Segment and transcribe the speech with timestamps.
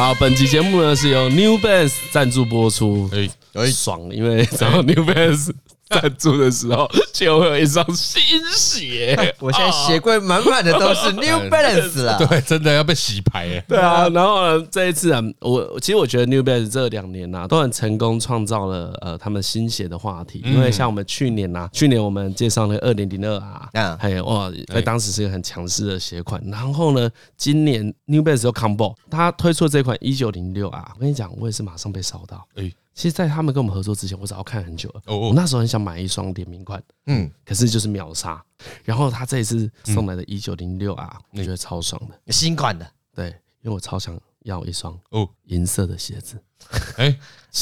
[0.00, 5.50] 好，本期节目呢是由 New Balance 赞助播出，哎哎，爽，因为只要 New Balance。
[5.90, 8.22] 赞助的时候就会有一双新
[8.54, 12.16] 鞋， 我现在鞋柜满满的都是 New Balance 了。
[12.24, 13.64] 对，真的要被洗牌哎。
[13.66, 20.40] 对啊，然后呢，这一次啊，我其实我觉得 New Balance 这两年呐都很成功，创造了呃他们新鞋的话题。
[20.44, 26.40] 因为像我们去年呐，去年我们介绍了二零零二啊，还有哇，在当时是一个很强势的鞋款。
[26.46, 32.46] 然后呢，今年 New Balance 又 Combo，他推出这款一九零六啊，我跟你讲，我也是马上被烧到。
[32.54, 32.70] 哎。
[32.92, 35.02] 其实，在他们跟我们合作之前，我早要看很久了。
[35.06, 38.42] 我那时候很想买一双联名款，嗯，可是就是秒杀。
[38.84, 42.86] 然后他这一次送来的一九零六啊，我觉得超爽的，新款的。
[43.14, 43.28] 对，
[43.62, 46.42] 因为我超想要一双哦银色的鞋子。
[46.98, 47.18] 哎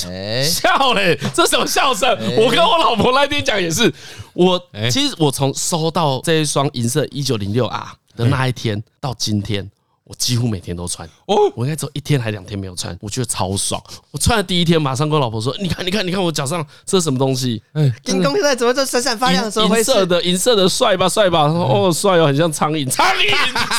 [0.06, 2.08] 哎， 笑嘞，这什么笑声？
[2.36, 3.92] 我跟我老婆那天讲也是。
[4.33, 4.60] 我
[4.91, 9.70] 其实我从收到这一双银色一九零六 R 的那一天到今天。
[10.09, 13.78] 我几乎每天都穿哦，我应该只有一天还两天没有穿，我觉得超爽。
[14.11, 17.62] 我穿了第一天，马上跟我老婆说：“你看，你看，你看我脚上这是什么东西？
[17.75, 19.51] 哎，这东西在怎么这闪闪发亮？
[19.51, 21.42] 什么银色的，银色的帅吧，帅吧？
[21.42, 23.29] 哦，帅哦，很像苍蝇，苍蝇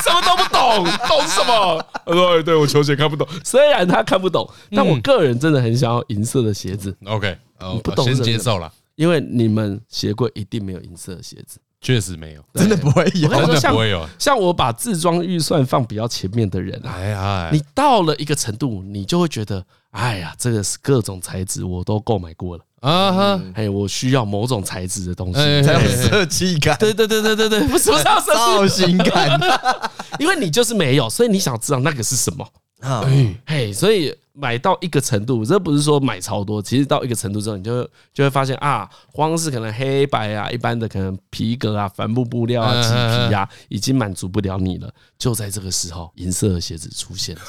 [0.04, 1.84] 什么都不懂，懂什么？
[2.06, 6.96] 对，对我球鞋看不懂，虽然他看不懂，但我个人真的很想要银色的鞋子。
[7.06, 7.36] OK，
[7.84, 14.08] 不懂先接受了，因为你们鞋柜一定没有银色的鞋子。”确实没有，真的不会有，真的不会有。
[14.18, 22.64] 像我把自装预算放比较前面的人啊，哎呀，你到了一个程度，你就会觉得，哎呀，这个是各种材质我都购买过了。
[22.82, 29.38] 啊哈，哎，我需要某种材质的东西才有设计感， 对对对对对对，不是造型感，
[30.18, 32.48] 因为你就是没有，所以你想知道那个是什么
[32.80, 33.04] 啊？
[33.46, 34.16] 嘿，所以。
[34.32, 44.90] 买到一个程度，这不是说买超多，其实到一个程度之后，你就就会发现啊，光是可能黑白啊，一般的可能皮革啊、帆布布料啊、麂皮啊，已经满足不了你了。
[45.18, 47.42] 就在这个时候，银色的鞋子出现了。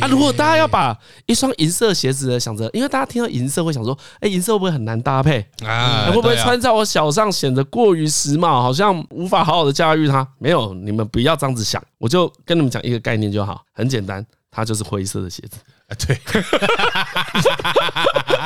[0.00, 6.10] 啊，如果大家要把一双银色鞋子的想着，因为大家听到银色会想说，哎，银色会不会很难搭配啊？
[6.10, 10.26] 会不会穿在我脚上显得过于时髦，好像无法好好的驾驭它？
[10.38, 14.24] 没有，你们不要这样子想，我就跟你们讲一个概念就好，很简单。
[14.52, 15.58] 它就是灰色的鞋子
[15.90, 16.16] 啊，对，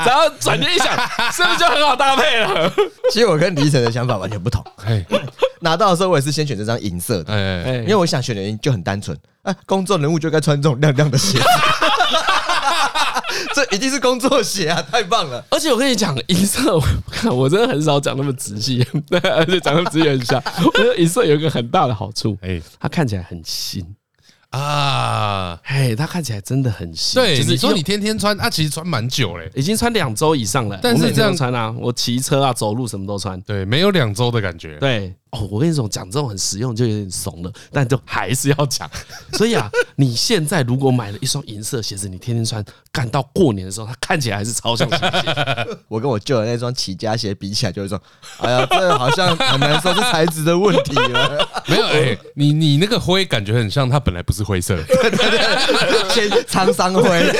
[0.07, 0.97] 然后转念一想，
[1.31, 2.73] 是不是就很好搭配了？
[3.13, 4.65] 其实我跟李晨的想法完全不同。
[5.61, 11.45] 拿到的时候我也是先选这张银色的，因为我想选的原因就很单纯，啊，公众人物就该穿这种亮亮的鞋子，
[13.55, 15.43] 这一定是工作鞋啊，太棒了！
[15.51, 20.43] 而且我跟你讲，银色，我看我真的很少讲那么仔细，对，而且讲的仔细很像。
[20.65, 23.85] 我觉得银色有一个很大的好处，哎，它看起来很新。
[24.55, 27.21] 啊，嘿，它看起来真的很新。
[27.21, 30.79] 对，就是说你天天穿，它其实穿蛮久嘞，已经穿两周以上了。
[30.83, 33.41] 但是这样穿啊，我骑车啊、走路什么都穿。
[33.41, 34.79] 对，没有两周的感觉。
[34.79, 35.15] 对。
[35.35, 38.89] 哦，我跟你说，讲这种很实用就有点怂了，但就还是要讲。
[39.35, 45.69] 所以啊，你现在如果买了一双银色鞋子，你天天穿，干到过年的时候，它看起来还是超像新鞋。
[45.89, 48.01] 我跟我舅的那双起家鞋比起来，就是说，
[48.39, 51.49] 哎呀，这好像很难说是材质的问题了。
[51.67, 57.33] 没有，哎，你你那个灰感觉很像，它本来不是灰色的，对对对，沧桑灰。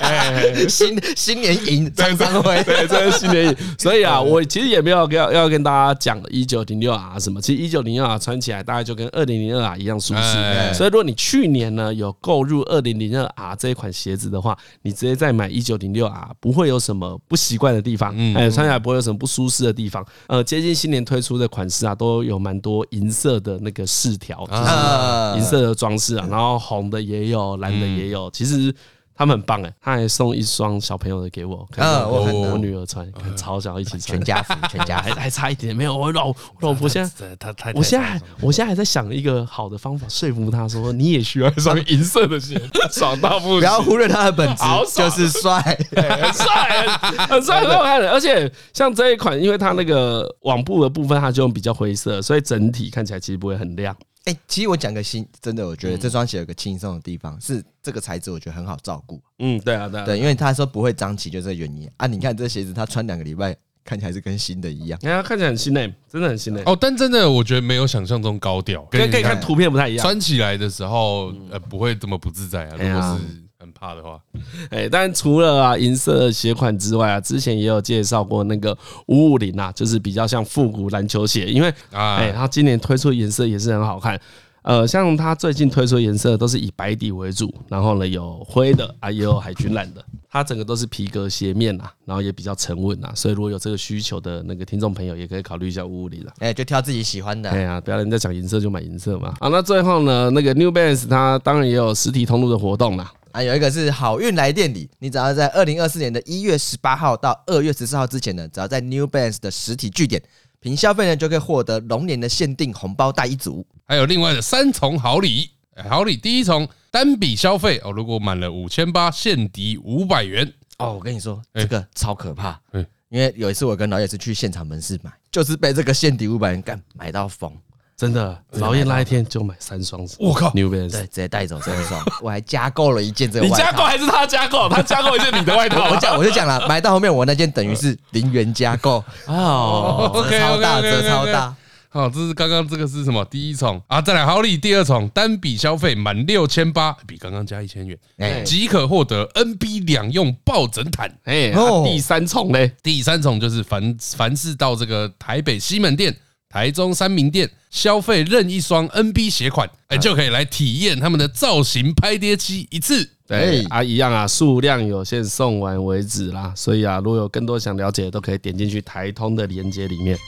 [0.00, 3.56] 哎，新新年银沧桑灰，对，这是新年银。
[3.78, 6.58] 所以啊，我其实也没有要要跟大家讲一九。
[6.58, 7.40] 一九零六啊什么？
[7.40, 10.74] 其实一九零六啊穿起来大概就跟二零零二啊一样舒适。
[10.74, 20.04] 所以如果你去年呢有购入二零零二啊这一款鞋子的话，你直接再买一九零六啊不会有什么不习惯的地方，哎，穿起来不会有什么不舒适的地方。
[20.26, 28.74] 呃，接近新年推出的款式啊，都有蛮多银色的那个饰条，就是银色的装饰啊，然后红的也有，蓝的也有，其实。
[29.18, 33.04] 他们很棒哎，他还送一双小朋友的给我，啊，我我女儿穿，
[33.36, 42.60] 超想要一起穿，全家福， 全家还还差一点没有，我老我老婆现在，他他，我现在我现在还在想一个好的方法说服他说，你也需要一双银色的鞋，
[42.92, 44.62] 爽到不行，不要忽略他的本质，
[44.94, 46.86] 就是帅，很帅，
[47.28, 53.96] 很帅，很好看的，而且像这一款，因为它那个网布的部分，它就比较灰色，所以整体看起来其实不会很亮。
[54.24, 59.20] 哎，其实我讲个新，真的，我觉得这双鞋有个轻松的地方，是这个材质，我觉得很好照顾。
[59.38, 62.06] 嗯，对啊，对啊，对，因为他说不会脏起，就这原因啊。
[62.06, 65.00] 你看这鞋子，他穿两个礼拜，看起来是跟新的一样。
[65.02, 66.62] 哎呀，看起来很新诶，真的很新诶。
[66.66, 70.02] 哦，但真的我觉得没有想象中高调，可以可以看图片不太一样。
[70.02, 72.76] 穿起来的时候，呃，不会这么不自在啊。
[72.78, 73.47] 如果是。
[73.60, 74.20] 很怕的话，
[74.70, 78.76] 哎，但除了啊银色鞋款之外啊，之前也有介绍过那个
[79.06, 84.18] 五五零啊，就是比较像复古篮球鞋，因为哎，它今年推出颜色也是很好看。
[84.62, 96.32] 呃，像它最近推出的颜色都是以白底为主，然后呢有灰的啊，也有海军蓝的，它整个都是皮革鞋面呐，然后也比较沉稳呐，所以如果有这个需求的那个听众朋友，也可以考虑一下五五零了。
[96.40, 97.50] 哎，就挑自己喜欢的。
[97.50, 99.34] 哎呀，不要人家讲银色就买银色嘛。
[99.40, 103.10] 好，那最后呢，那个 New Balance 它当然也有实体通路的活动啦。
[103.32, 110.22] 啊，有一个是好运来店里，你只要在二零二四年的一月十八号到二月十四号之前呢，只要在 New Balance 的实体据点。
[110.60, 115.50] 凭消费呢，就可以获得龙年的限定红包袋一组，还有另外的三重好礼。
[115.88, 120.52] 好礼第一重，单笔消费哦，如果满了五千八，现抵五百元。
[120.78, 122.60] 哦，我跟你说，这个超可怕。
[123.08, 127.56] 因为有一次我跟老野是去现场门市买，就是被这个现抵五百元干买到疯。
[127.98, 133.44] 真的，老叶那一天就买三双，我靠，New Balance，对，直接带走三双， 我还加购了一件这个。
[133.44, 134.68] 你加购还是他加购？
[134.68, 135.90] 他加购一件你的外套。
[135.90, 141.52] 我讲，我就讲了，买到后面我那件等于是 零元加购哦，折超大，折超大。
[141.88, 143.24] 好，这是刚刚这个是什么？
[143.24, 147.98] 第一重啊，再来好礼第二重，单笔消费满六千八，比刚刚加一千元，
[148.44, 151.12] 即可获得 NB 两用抱枕毯。
[151.24, 151.52] 哎，
[151.84, 156.16] 第三重嘞，第三重就是凡凡是到这个台北西门店。
[156.58, 163.08] 台中三明店消费任一双 NB 鞋款，哎，就可以来体验他们的造型拍跌机一次。
[163.28, 166.52] 对啊，一样啊，数量有限，送完为止啦。
[166.56, 170.18] 所以啊，如果有更多想了解的，都可以点进去台通的链接里面。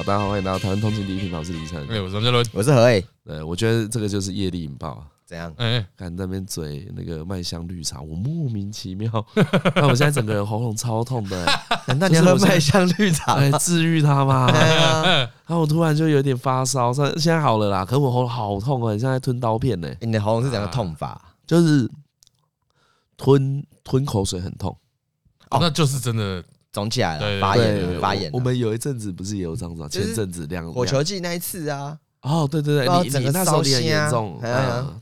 [0.00, 1.86] 好，大家好，欢迎来到台湾通勤第一品牌，我是李晨。
[1.90, 5.06] 哎，我是张嘉伦，我是何我觉得这个就是业力引爆。
[5.26, 5.52] 怎样？
[5.58, 9.10] 哎，看那边嘴那个麦香绿茶，我莫名其妙，
[9.76, 11.44] 那我现在整个人喉咙超痛的。
[11.86, 14.46] 难道你要喝麦香绿茶来治愈它吗？
[14.50, 17.84] 然后 我突然就有点发烧，现现在好了啦。
[17.84, 19.94] 可是我喉咙好痛啊，你现在吞刀片呢。
[20.00, 21.20] 你的喉咙是怎样痛法？
[21.46, 21.86] 就是
[23.18, 24.74] 吞吞口水很痛。
[25.50, 28.30] 哦，那就是真的肿起来了，发炎发炎。
[28.32, 29.88] 我们有一阵子不是也有这样子？
[29.88, 31.98] 前阵子两火球季那一次啊。
[32.22, 34.38] 哦，对对对，你整个那时候脸很严重，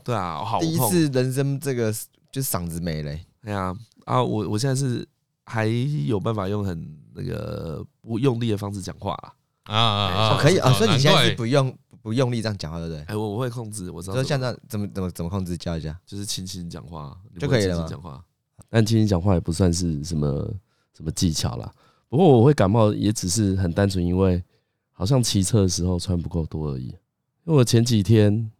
[0.05, 1.91] 对啊，好第一次人生这个
[2.31, 3.13] 就是嗓子没了，
[3.43, 3.75] 对啊，
[4.05, 5.05] 啊，我我现在是
[5.43, 9.17] 还有办法用很那个不用力的方式讲话
[9.63, 13.03] 啊啊可以啊，所以你现在是不用不用力这样讲话，对不对？
[13.03, 14.13] 哎，我我会控制，我知道。
[14.13, 15.57] 说像这样怎么怎么怎么控制？
[15.57, 17.85] 教一下，就是轻轻讲话就可以了。
[17.89, 18.23] 讲话，
[18.69, 20.49] 但轻轻讲话也不算是什么
[20.99, 21.73] 什么技巧啦。
[22.09, 24.43] 不过我会感冒，也只是很单纯，因为
[24.91, 26.87] 好像骑车的时候穿不够多而已。
[26.87, 28.51] 因为我前几天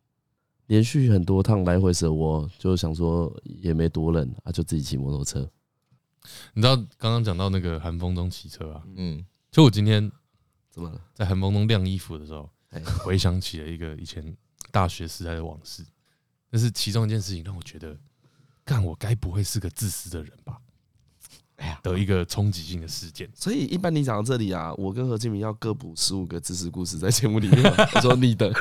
[0.67, 5.41] 连续很多趟来回蛇窝，就想说也没多冷啊，就自己骑摩托车。
[6.53, 10.09] 你知道刚刚讲到那个寒风中骑车啊，嗯，就我今天
[10.69, 11.01] 怎么了？
[11.13, 12.49] 在寒风中晾衣服的时候，
[13.03, 14.37] 回想起了一个以前
[14.71, 15.85] 大学时代的往事。
[16.49, 17.97] 但是其中一件事情让我觉得，
[18.63, 20.57] 干我该不会是个自私的人吧？
[21.59, 23.27] 哎呀，的一个冲击性的事件。
[23.35, 27.63] 所以一般你讲到这里啊，我跟何敬明要各补十五个知识故事在节目里面。
[27.95, 28.51] 我说你的，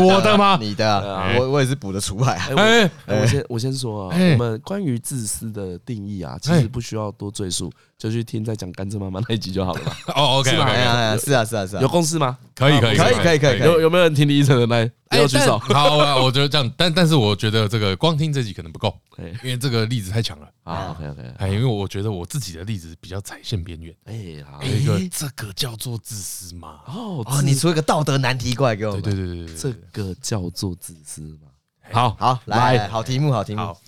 [0.00, 0.56] 我的吗？
[0.62, 2.34] 你的，我我也是补的出来。
[2.56, 9.92] 哎，我先我先说啊，我们关于自私的定义啊，其实不需要多赘述，就去听在讲甘蔗妈妈那一集就好了嘛。
[10.14, 12.38] 哦，OK，是啊，是啊，是啊，是啊，有共识吗？
[12.54, 13.58] 可以，可以，可以，可以，可以。
[13.60, 14.90] 有有没有人听李医生的来？
[15.08, 15.58] 不要举手。
[15.58, 18.96] 好，我觉得这样，但但是我觉得这个光听这集可能不够，
[19.42, 20.48] 因为这个例子太强了。
[20.64, 23.94] 啊，OK OK，哎，因为我觉得我自己的例子比较踩线边缘。
[24.04, 26.80] 哎，好，一个这个叫做自私吗？
[26.86, 28.92] 哦哦，你出一个道德难题过来给我。
[28.92, 31.48] 对对对对，这个叫做自私吗？
[31.90, 33.60] 好好来，好题目，好题目。
[33.62, 33.80] 好，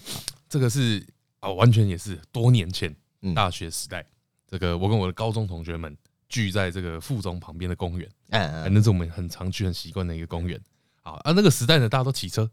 [0.48, 1.06] 这个是
[1.40, 2.94] 啊，完全也是多年前
[3.34, 4.04] 大学时代，
[4.48, 5.94] 这个我跟我的高中同学们
[6.30, 10.58] 聚在这个附中旁边的公园，嗯，那是我们很常去、很习惯的一个公园。
[11.02, 12.50] 好啊，那个时代呢，大家都骑车。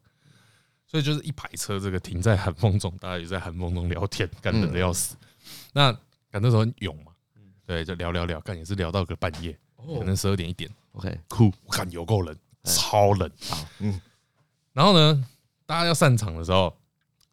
[0.89, 5.17] 所以就是一排车，这个停在寒风中，大家也在寒风中聊天，干冷的要死。
[5.73, 5.91] 那
[6.31, 7.11] 赶那时候很勇嘛，
[7.65, 10.71] 对，就聊聊聊，干也是聊到个半夜，可能十二点一点。
[10.93, 13.69] OK，酷，我看有够冷，超冷啊。
[13.79, 13.99] 嗯，
[14.71, 15.27] 然后呢，
[15.65, 16.73] 大家要散场的时候，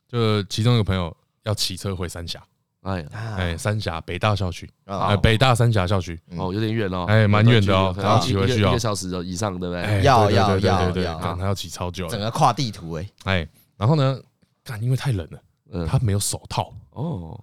[0.08, 2.44] 就其中一个朋友要骑车回三峡。
[2.84, 10.02] 哎哎，三峡北大校区啊，北大三峡校区哦，有点远哦，哎，蛮远的哦，要骑回去哦，一个小时以上，对不对？
[10.02, 14.18] 要要要要，他要骑超久，整个跨地图哎哎，然后呢，
[14.62, 17.42] 干因为太冷了，他没有手套哦，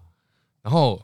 [0.62, 1.02] 然后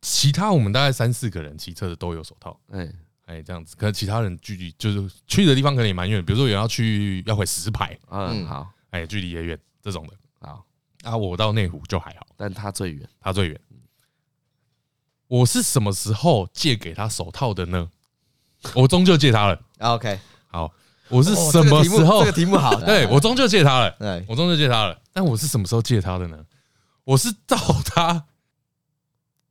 [0.00, 2.88] 其他我们大概三四个人骑车的都有手套，哎。
[3.24, 8.44] 哎这样子，可是其他人距离就是去的地方可能也蛮远，比如说有人要去要回石牌，嗯。
[8.44, 10.66] 好，哎距离也远这种的，好。
[11.04, 13.60] 啊，我到内湖就还好，但他最远，他最远。
[15.28, 17.88] 我是什么时候借给他手套的呢？
[18.74, 19.62] 我终究借他了。
[19.78, 20.18] OK，
[20.48, 20.68] 好，
[21.06, 22.24] 我是什么时候？
[22.24, 23.92] 这个题目好， 对我终究借他了。
[23.96, 25.00] 对，我终究借他了。
[25.12, 26.44] 但我是什么时候借他的呢？
[27.04, 28.26] 我是到他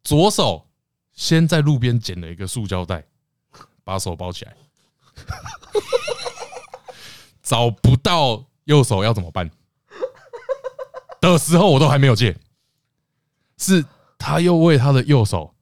[0.03, 0.67] 左手
[1.13, 3.05] 先在路边捡了一个塑胶袋，
[3.85, 4.57] 把手包起来，
[7.41, 9.49] 找不到右手要怎么办
[11.21, 12.37] 的时候，我都还没有戒，
[13.61, 13.85] 是
[14.17, 15.53] 他又为他的右手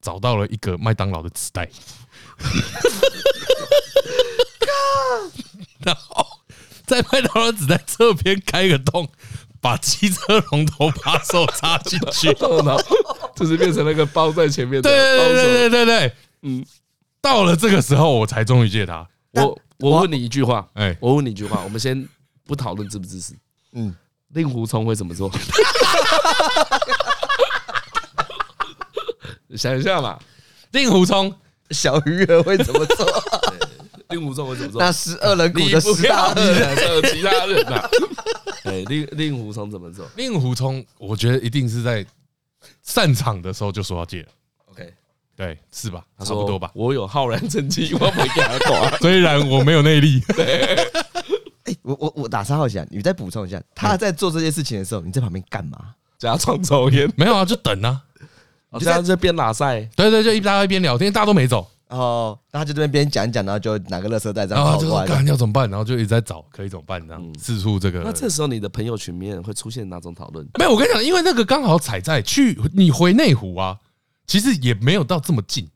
[0.00, 1.68] 找到了一个麦当劳的纸袋，
[5.84, 6.26] 然后
[6.86, 9.08] 在麦当劳纸袋侧边开个洞。
[9.62, 12.28] 把汽车龙头把手插进去，
[12.64, 12.82] 然后
[13.36, 14.88] 就是变成那个包在前面的。
[14.88, 16.64] 对对对对对对，嗯，
[17.20, 19.06] 到了这个时候，我才终于借他。
[19.32, 22.08] 我我问你一句话，哎，我问你一句话，我们先
[22.46, 23.34] 不讨论知不支持。
[23.72, 23.94] 嗯，
[24.34, 25.30] 令狐冲会怎么做？
[29.56, 30.18] 想一下嘛，
[30.72, 31.34] 令狐冲
[31.70, 33.06] 小鱼儿会怎么做？
[34.10, 34.80] 令狐冲会怎么做？
[34.80, 37.88] 那十二人组的十大恶人，还有其他人啊。
[38.64, 40.08] 哎，令令狐冲怎么做？
[40.16, 42.04] 令狐冲，我觉得一定是在
[42.82, 44.28] 散场的时候就说要戒了。
[44.70, 44.92] OK，
[45.36, 46.04] 对，是吧？
[46.24, 46.70] 差不多吧。
[46.74, 48.96] 我有浩然正气，我没给他挂。
[48.98, 50.22] 虽然我没有内力。
[50.38, 50.76] 哎，
[51.90, 55.78] 我我我打三号线，你再补充一下，他在做这件事情的时候，你在旁边干嘛？
[56.18, 57.10] 假装抽烟？
[57.16, 58.02] 没有啊，就等啊。
[58.74, 59.80] 就在这边拉赛。
[59.96, 61.68] 对对，就一大家一边聊天，大家都没走。
[61.88, 65.68] 哦，那他就这边边讲讲，然后就拿个垃圾袋这样跑过来，干要怎么办？
[65.68, 68.02] 然后就一直在找可以怎么办这样四处这个。
[68.04, 70.46] 那这时候你的朋友群里面会出现哪种讨论？
[70.56, 73.76] 没有，我跟你讲，因为那个刚好踩在去你回内湖啊，
[74.28, 75.68] 其实也没有到这么近。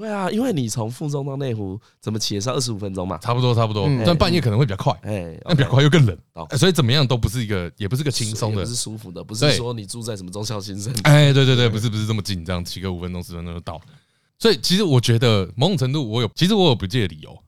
[0.00, 3.86] 对啊，因为你从附中到内湖怎么骑也是二十五分钟嘛，差不多差不多。
[4.06, 6.16] 但半夜可能会比较快，哎，那比较快又更冷，
[6.56, 13.78] 所以怎么样都不是一个，也不是个轻松的，不是舒服的，不是说你住在什么中校新生，哎，对对对，不是不是这么近，这样骑个五分钟十分钟就到。
[14.38, 17.38] 所以其实我觉得某种程度我有，其实我有不借的理由，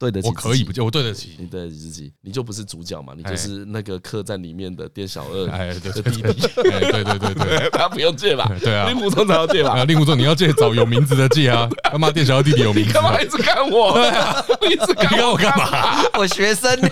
[0.00, 6.22] 对得起，我可以不借，我对得起，你对得起自己，你就不是主角嘛，你就是那个客栈里面的店小二的弟弟，
[6.54, 8.50] 对对对对，他 不用借吧？
[8.64, 9.84] 对啊，令狐冲才要借吧？
[9.84, 13.92] 令狐冲你要借找有名字的借啊， 他妈店小二弟弟有名字，干嘛一直看我？
[13.92, 16.02] 对啊， 一直看我干嘛？
[16.18, 16.88] 我学生呢，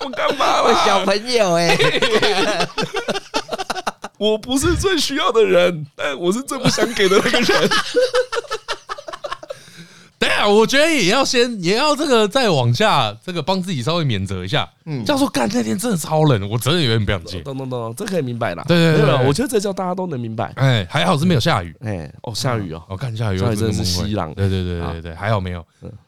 [0.00, 0.62] 我干嘛？
[0.62, 1.76] 我小朋友哎。
[4.18, 7.70] 我不是最需要的人，但我是最不想给的那个人。
[10.26, 14.68] 对啊，我觉得也要先，也要这个再往下，这个帮自己稍微免责一下。
[14.84, 17.40] 嗯，这样说干那天真的超冷，我真的有点不想接。
[17.42, 18.64] 懂懂懂，这可以明白了。
[18.66, 20.52] 对对对，我觉得这叫大家都能明白。
[20.56, 21.74] 哎，还好是没有下雨。
[21.80, 24.34] 哎，哦，下雨哦，我看下雨，下雨真的是西朗。
[24.34, 25.64] 对对对对对，还好没有。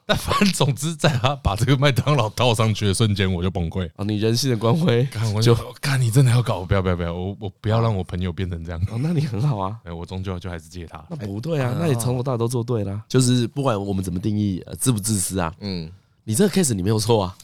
[0.09, 3.87] 但反正总之，在他把这个麦当劳套上去的瞬间，我就崩溃。
[3.97, 8.81] 哦，你人性的光辉， 看我就看你真的要搞，不要不要不要，我我不要让我朋友变成这样。
[8.91, 9.77] 哦，那你很好啊。
[9.85, 11.05] 哎，我终究就还是借他。
[11.11, 12.99] 那不对啊，那你从头到尾都做对了。
[13.07, 15.91] 就是不管我们怎么定义自不自私啊，嗯，
[16.25, 17.37] 你这个 case 你没有错啊。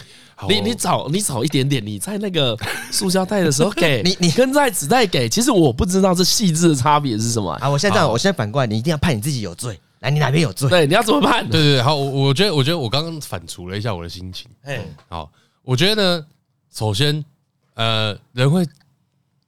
[0.48, 2.58] 你你早你早一点点，你在那个
[2.90, 7.68] 塑胶袋的时候给你，你跟在纸袋给，其实我不知道这细致的差别是什么啊。
[7.68, 9.78] 我现在这样，我现在反过来，你一定要判你自己有罪。
[10.04, 10.68] 来，你哪边有罪？
[10.68, 11.48] 对，你要怎么判？
[11.48, 14.50] 对对对，好，我我觉得，我觉得我刚刚反刍了一下我的心情。
[14.62, 15.32] 哎，好，
[15.62, 16.26] 我觉得呢，
[16.70, 17.24] 首先，
[17.72, 18.66] 呃，人会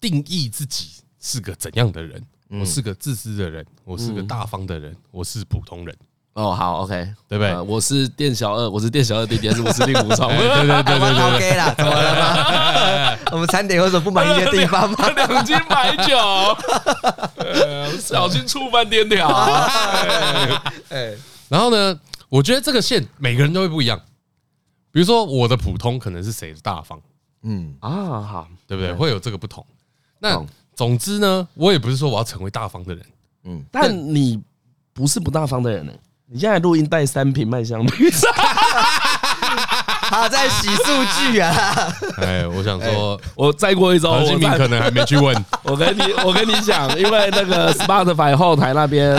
[0.00, 0.88] 定义自己
[1.20, 2.25] 是个怎样的人？
[2.48, 5.94] 我是个自私的人，我是个大方的人，我是普通人。
[6.37, 6.95] 哦，好，OK，
[7.26, 7.59] 对不对？
[7.62, 10.28] 我是店小二，我是店小二弟弟，还是我是令狐冲？
[10.37, 13.19] 对对对对对，OK 啦，怎么了吗？
[13.33, 15.09] 我们餐点有什么不满意的地方吗？
[15.16, 16.14] 两斤白酒，
[17.99, 19.26] 小心触犯天条。
[20.90, 21.14] 哎，
[21.49, 23.99] 然后呢，我觉得这个线每个人都会不一样。
[24.93, 27.00] 比如说，我的普通可能是谁的大方？
[27.45, 28.93] 嗯啊，好，对不对？
[28.93, 29.64] 会有这个不同。
[30.19, 33.07] 那总之呢，我也不是说我要成为大方的人。
[33.45, 34.38] 嗯，但你
[34.93, 35.93] 不是不大方的人呢。
[36.28, 38.26] 你现在录音带三瓶麦香绿茶，
[40.11, 40.83] 他在洗数
[41.21, 41.54] 据啊！
[42.21, 45.33] 哎，我想说，我再过一周，何敬明可能还没去问。
[45.62, 49.16] 我跟你，我跟你讲，因为那个 Spotify 后台那边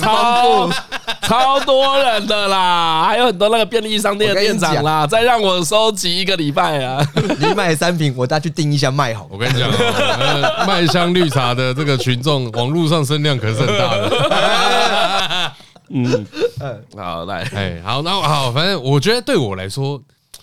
[0.00, 0.70] 超
[1.20, 7.06] 超多人的啦，还有很多那个便利商店的店长啦，再让我收集一个礼拜啊！
[7.40, 9.26] 你买三瓶，我再去订一下麦好。
[9.30, 9.68] 我跟你讲，
[10.66, 15.52] 麦香绿茶的这个群众，网络上声量可是很大的。
[15.88, 16.26] 嗯，
[16.96, 20.02] 好来，哎，好，那好，反正我觉得对我来说，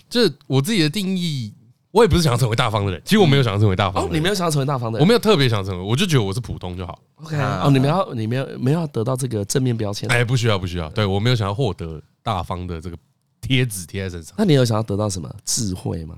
[0.10, 1.54] 就是我自己的定义，
[1.92, 3.02] 我也不是想要成为大方的人。
[3.06, 4.10] 其实我没有想要成为大方的人。
[4.10, 7.00] 哦，你没有想要成为大方的人，我没有特别想成为，我就觉得我是普通就好。
[7.16, 10.10] OK，哦，你没有，你没有，没有要得到这个正面标签。
[10.12, 10.90] 哎，不需要，不需要。
[10.90, 12.98] 对，我没有想要获得大方的这个
[13.42, 14.36] 贴纸贴在身上。
[14.38, 16.18] 那你有想要得到什么智慧吗？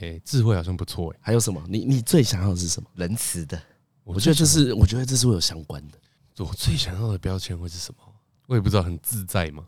[0.00, 1.18] 哎，智慧好像不错哎。
[1.20, 1.62] 还有什么？
[1.68, 2.88] 你你最想要的是什么？
[2.94, 3.60] 仁慈的。
[4.04, 5.98] 我觉得这是，我觉得这是会有相关的。
[6.38, 8.02] 我最想要的标签会是什么？
[8.46, 9.64] 我也不知道很自在吗？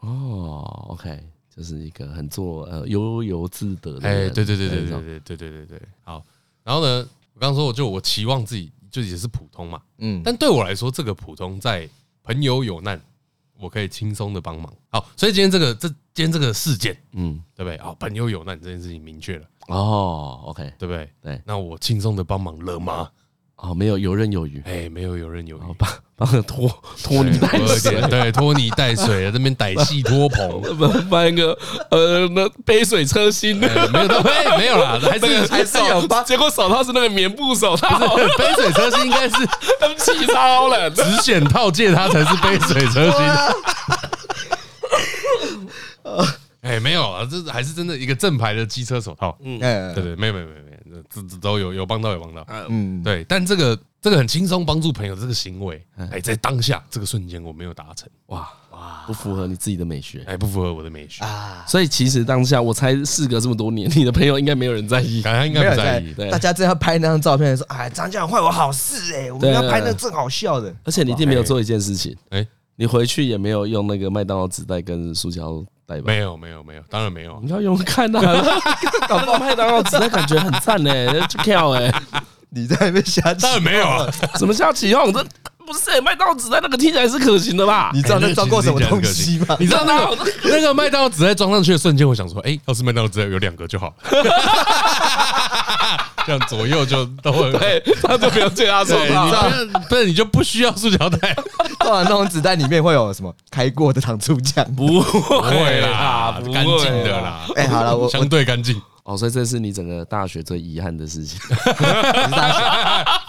[0.00, 1.22] 哦，OK，
[1.54, 4.08] 就是一个很做呃悠游自得的。
[4.08, 5.82] 哎，对对对对对对对对对对。
[6.02, 6.24] 好，
[6.62, 11.88] 然后呢，我刚刚说，我就我期望自己就也是普通嘛，嗯，但对我来说，这个普通在
[12.22, 13.00] 朋友有难，
[13.58, 14.72] 我可以轻松的帮忙。
[14.88, 17.76] 好，所以今天这个这今天这个事件，嗯，对不对？
[17.76, 19.46] 啊，朋友有难这件事情明确了。
[19.68, 21.08] 哦，OK，对不对？
[21.22, 23.10] 对，那我轻松的帮忙了吗？
[23.56, 26.02] 哦，没有游刃有余，哎，没有游刃有余，帮帮个
[26.46, 26.68] 拖
[27.02, 30.62] 拖泥带水， 对，拖泥带水，这边逮戏拖棚，
[31.08, 31.56] 搬一个
[31.90, 36.06] 呃，那杯水车薪，没有，没没有啦，还是还是有。
[36.06, 36.22] 吧。
[36.22, 39.34] 结果手套是那个棉布手套，杯水车薪应该是
[39.80, 43.20] 他们气超了，只选套借他才是杯水车薪。
[46.60, 49.36] 哎，没有啊，这还是真的一个正牌的机车手套。
[49.42, 50.60] 嗯，对对，没有没有没有。
[51.08, 61.22] 这这都有有帮到有帮到，嗯，对，但这个这个很轻松帮助朋友这个行为，哎，在当下这个瞬间我没有达成，哇哇，不符合你自己的美学，哎，不符合我的美学。
[61.22, 75.62] 啊，所以其实当下我猜事隔这么多年，你的朋友应该没有人在意， 大家应该不在意，大家正要拍那张照片的时候，哎，张家坏我好事哎，我们要拍那正好笑的，而且你一定没有做一件事情，哎，你回去也没有用那个麦当劳纸袋跟塑胶。
[76.04, 77.40] 没有没有没有，当然没有。
[77.42, 78.20] 你要用看到，
[79.08, 81.92] 搞不好麦当劳纸袋感觉很赞呢，就跳哎！
[82.50, 85.12] 你在那边瞎当然没有啊， 什么瞎起哄？
[85.12, 85.24] 这
[85.66, 87.92] 不是麦当劳纸袋那个听起来是可行的吧？
[87.94, 89.56] 你知道那装过什么东西吗？
[89.60, 90.18] 你知道那个
[90.50, 93.94] 那个麦当劳纸袋装上去的瞬间，我想说，哎，要是麦当劳纸袋有两个就好。
[96.26, 99.48] 这样左右就都会，他就不用借他手套，
[99.88, 101.34] 不是你就不需要塑胶袋。
[101.78, 104.64] 当然，那种纸袋里面会有什么开过的糖醋酱？
[104.74, 107.46] 不会啦，干净的啦。
[107.56, 108.80] 哎，好了，我相对干净。
[109.10, 111.36] 哦，所以这是你整个大学最遗憾的事情。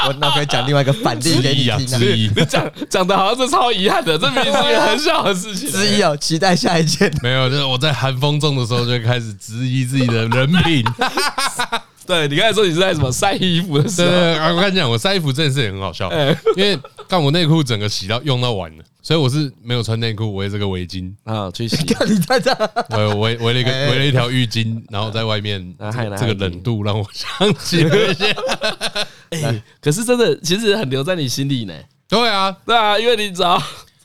[0.06, 1.88] 我那可以讲另外一个反例给你听。
[1.88, 5.72] 之一，讲讲的好像是超遗憾的，这明明是一个很小的事情。
[5.72, 7.12] 之一哦，期待下一件。
[7.24, 10.86] 没有，就是我在寒风中的时候就开始质疑自己的人品。
[12.06, 14.10] 对，你刚才说你是在什么晒衣服的时候？
[14.10, 16.78] 对，对，对，我跟你讲，我晒衣服这件事也很好笑，欸、因为
[17.10, 21.78] 看我内裤整个洗到用到完了，所以我是没有穿内裤，围这个围巾啊去洗。
[22.08, 22.56] 你在这？
[22.90, 25.76] 我围围了一个围了一条浴巾，然后在外面，
[26.18, 28.36] 这个冷度让我想起了一些。
[29.44, 31.74] 哎，可是真的，其实很留在你心里呢。
[32.08, 33.62] 对啊，对啊，因为你只要。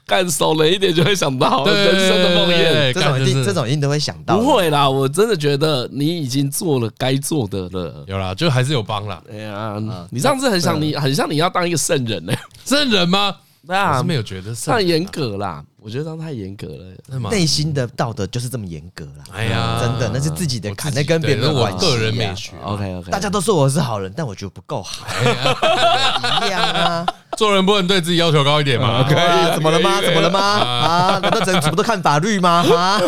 [0.09, 4.39] 干熟了一点就会想到人生的梦魇，这种一定这种一定都会想到。
[4.39, 8.05] 不会啦，我真的觉得你已经做了该做的了。
[8.07, 9.21] 有啦，就还是有帮啦。
[9.29, 9.83] 哎呀，
[10.13, 12.33] 你上次很想你，很像你要当一个圣人呢。
[12.65, 13.35] 圣人吗？
[13.67, 15.65] 那没有觉得太严格啦。
[15.79, 19.25] 我觉得当太严格了，内心的道德就是这么严格了。
[19.33, 21.87] 哎呀，真的那是自己的坎，那跟别人的关系。
[21.87, 22.53] 个人美学。
[22.63, 25.07] OK OK，大家都说我是好人，但我觉得不够好。
[26.45, 27.07] 一样啊。
[27.37, 29.05] 做人不能对自己要求高一点吗？
[29.05, 30.01] 可以，怎么了吗？
[30.01, 30.41] 怎么了吗？
[30.41, 32.65] 啊，难道整组都看法律吗？
[32.75, 32.99] 啊，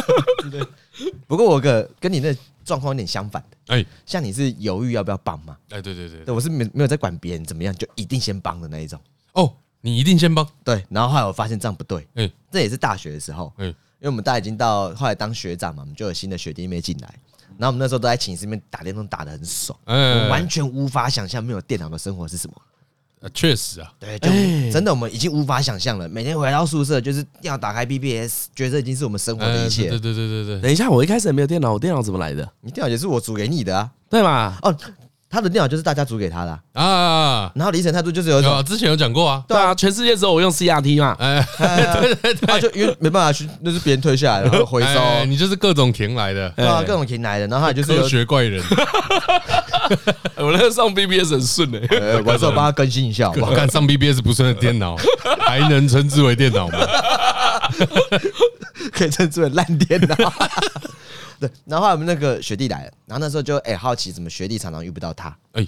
[1.26, 3.74] 不过我个跟你那状况有点相反的。
[3.74, 5.56] 哎，像你是犹豫要不要帮吗？
[5.70, 9.00] 哎，对对对，对我是没没有在管别人怎么样，就一定先帮的那一种。
[9.32, 10.46] 哦，你一定先帮？
[10.64, 12.06] 对，然后后来我发现这样不对。
[12.14, 13.52] 嗯，这也是大学的时候。
[13.58, 17.14] 嗯，因为我们大家已经到后来当学长嘛，我们就有新的学弟妹进来，
[17.56, 22.54] 然后我们那时候都在寝室里面打电动打的很爽，嗯完全无法想象没有电脑的生活是什么。
[23.20, 24.28] 啊，确实啊，对，就
[24.72, 26.08] 真的我们已经无法想象了。
[26.08, 29.88] 每天回到宿舍就是要打开 BBS，觉得这已经是我们生活的一切。
[29.90, 30.60] 对对对对对。
[30.60, 32.48] 等一下，我一开始也没有电脑，我电脑怎么来的？
[32.60, 34.60] 你电脑也是我租给你的啊，对吧？
[34.62, 34.72] 哦，
[35.30, 37.50] 他的电脑就是大家组给他的啊。
[37.54, 41.16] 然后李晨态度就是有种，之前有讲过啊，对啊，全世界只有我用 CRT 嘛。
[41.18, 41.44] 哎，
[42.00, 48.62] 对对对，他就因为没办法去，那是别人退下来然后回收，你就是各种停来的，对啊，各种停来的，然后他就是科学怪人。
[50.36, 53.30] 我那个上 BBS 很顺诶，晚上帮他更新一下。
[53.30, 54.96] 我看上 BBS 不顺的电脑，
[55.46, 56.78] 还能称之为电脑吗？
[58.92, 60.14] 可以称之为烂电脑。
[61.40, 65.36] 对，然后后来我们那个学弟来了，然后那时候就哎好奇，怎么学弟常常遇不到他？
[65.52, 65.66] 哎，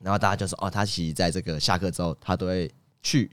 [0.00, 2.70] 然后大家就说哦，他其实在这个下课之后，他都会
[3.02, 3.30] 去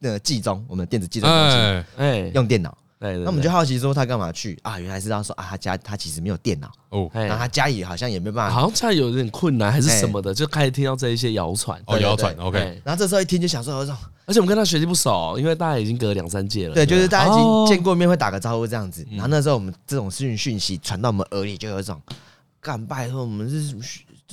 [0.00, 1.58] 那个记中，我们电子记中中心，
[1.98, 2.76] 哎，用电脑。
[3.00, 4.58] 对，那我们就好奇说他干嘛去？
[4.62, 4.78] 啊？
[4.78, 6.68] 原来是他说啊，他家他其实没有电脑。
[6.88, 11.80] 哦，然后他家里好像也没办法，好像家里有点困难还是什么的，就开始听到这一些谣传。
[11.86, 12.58] 哦，谣传 OK。
[12.84, 13.86] 然后这时候一听就想说，
[14.26, 19.06] 而且我们跟他学习不熟，因为大家已经隔了两三届了，对，就是大家已经见过面会打个招呼这样子。
[19.12, 22.00] 然后那时候我们这种讯讯息传到我们耳里，就有一种
[22.60, 23.76] 干拜托我们是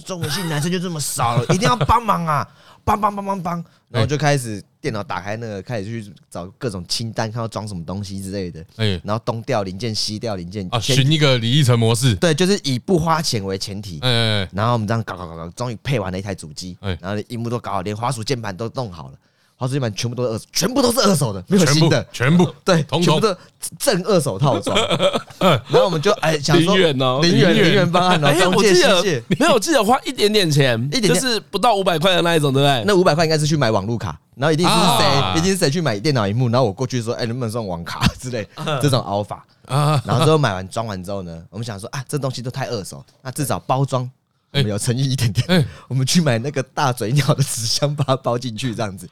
[0.03, 2.47] 中文系男生就这么少了，一定要帮忙啊！
[2.83, 8.63] 帮帮帮帮帮，然后就开始电脑打开那个，开始去找各种清单，看要装什么东西之类的。
[8.75, 12.13] 哎，然后东调零件，西调零件，啊，寻一个李义成模式。
[12.13, 13.97] 对，就是以不花钱为前提。
[14.01, 16.77] 哎，然后我们这样搞搞搞搞，终于配完了一台主机。
[16.81, 19.17] 哎，然后荧幕都搞好，连滑鼠键盘都弄好了。
[19.57, 23.35] 滑鼠键盘全部都是二手，全部都是二手的，没有新的，全部对，全部都
[23.79, 24.77] 正二手套装。
[25.39, 32.83] 然后我们就哎想说零元哦，零元零元方案哦，中介世界没有，记得花一点点钱， 一点就是不到五百块的那一种，对不对？
[32.85, 38.45] 那五百块应该是去买网路卡，然后一定是谁，一定是谁去买电脑荧幕，然后我过去说，哎，能不能送网卡 之类
[38.81, 40.01] 这种凹法啊？
[40.05, 44.09] 然后之后买完装完之后呢，我们想说啊，这东西都太二手，那至少包装。
[44.51, 49.05] 我们有诚意一点点，我们去买那个大嘴鸟的纸箱，把它包进去，这样子。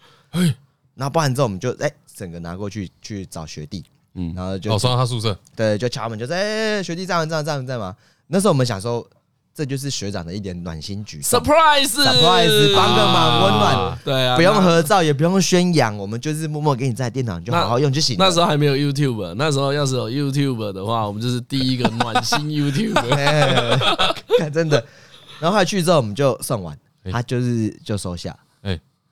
[0.96, 3.84] 然后包完之后，我们就哎，整个拿过去去找学弟，
[4.16, 7.26] 嗯，然后就送到他宿舍，对，就敲门，就说哎，学弟在吗？
[7.26, 7.64] 在吗？
[7.66, 7.96] 在吗？
[8.28, 9.08] 那时候我们想说，
[9.54, 18.16] 这就是学长的一点暖心举动，surprise，surprise，帮个忙，温暖，对啊，不用合照，也不用宣扬，我们就是默默给你在电脑，你就好好用就行。
[18.18, 22.94] 那时候还没有 YouTube，那时候要是有 YouTube 的话，我们就是第一个暖心 YouTube，
[24.52, 24.84] 真的。
[25.40, 26.78] 然后后来去之后，我们就送完，
[27.12, 28.43] 他就是就收下，哎，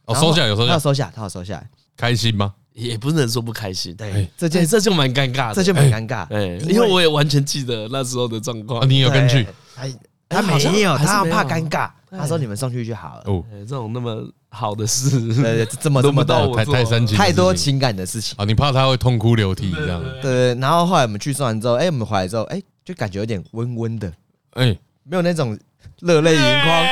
[0.05, 1.63] 哦，收下有收下，他收下，他有收下，
[1.95, 2.53] 开心吗？
[2.73, 9.45] 也不能说不开心，对，这件这就蛮尴尬，这就蛮尴尬，哎，因为我也完全记得那时候的状况，你有跟去？
[9.75, 13.23] 他他没有，他怕尴尬，他说你们送去就好了。
[13.25, 18.35] 哦，这种那么好的事，对，这么这么多太太深情，太多情感的事情。
[18.37, 20.01] 啊，你怕他会痛哭流涕这样？
[20.21, 24.11] 对，然后后来我们去送完之后，哎，我们回来之后，哎，就感觉有点温温的，
[24.51, 25.59] 哎，没有那种。
[26.01, 26.85] 热泪盈眶，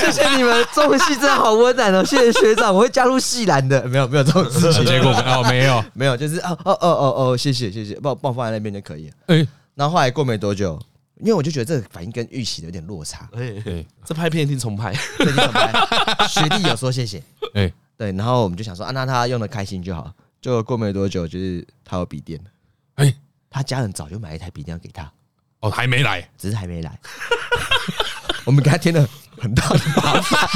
[0.00, 2.04] 谢谢你们，中文系真的好温暖哦！
[2.04, 3.82] 谢谢学长，我会加入系篮的。
[3.88, 4.84] 没有，没有这种事情。
[4.84, 9.14] 结果 哦，没有，没有，就是哦哦哦哦哦，谢谢谢谢，帮帮我放在那边就可以了。
[9.26, 10.78] 哎，然后后来过没多久，
[11.20, 13.28] 因为我就觉得这个反应跟预期的有点落差。
[13.34, 15.72] 哎，这拍片一定重拍，一定重拍。
[16.28, 17.22] 学弟有说谢谢，
[17.54, 20.12] 哎，对，然后我们就想说啊，那他用的开心就好。
[20.40, 22.40] 就过没多久，就是他有笔电。
[22.94, 23.12] 哎，
[23.50, 25.10] 他家人早就买一台笔电给他。
[25.60, 26.96] 哦，还没来，只是还没来。
[28.48, 29.06] 我们给他添了
[29.36, 30.48] 很大的麻烦，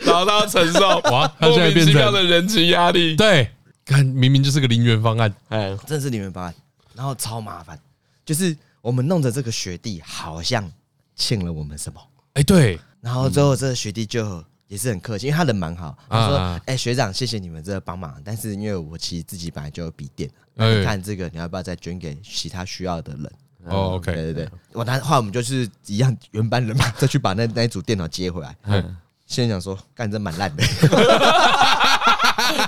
[0.00, 3.14] 然后他要承受哇，他现在变成的人情压力。
[3.14, 3.48] 对，
[3.84, 6.52] 看明明就是个零元方案，哎，真的是零元方案，
[6.94, 7.78] 然后超麻烦，
[8.26, 10.68] 就是我们弄的这个学弟好像
[11.14, 12.00] 欠了我们什么，
[12.32, 23.32] 哎，对，然后最后这个学弟就也是很客气，因为他人蛮好，他说，哎，学长，谢谢你们这个帮忙，但是因为我其实自己本来就有笔电，你看这个你要不要再捐给其他需要的人？
[23.66, 28.54] 哦，OK，对对对，我那后来我们就是一样原班人马， 再去把那那一组电脑接回来。
[28.64, 28.96] 嗯，
[29.26, 30.62] 现在想说，干真蛮烂的，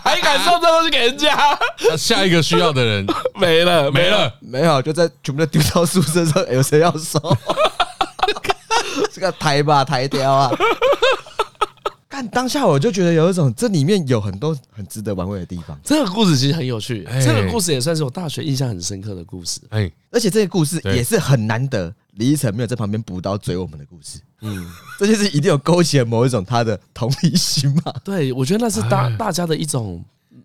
[0.05, 1.37] 还敢送这东西给人家？
[1.89, 7.19] 那下一个需要的人 没了，没了，没有，就在全部都丢到宿舍上，有谁要收？
[9.13, 10.51] 这个台吧，台雕啊！
[12.17, 15.77] 但当下我就觉得有一种，这里面有很多很值得玩味的地方。
[15.83, 19.61] 这个故事其实很有趣，这个故事也算是我大学印象很深刻的故事。
[19.71, 24.21] 哎，而且这个故事也是很难得，李依晨没有在旁边补刀追我们的故事。
[24.43, 24.65] 嗯，
[24.97, 27.93] 这件事一定有勾起了某一种他的同理心嘛？
[28.05, 30.01] 对，我觉得那是大大家的一种，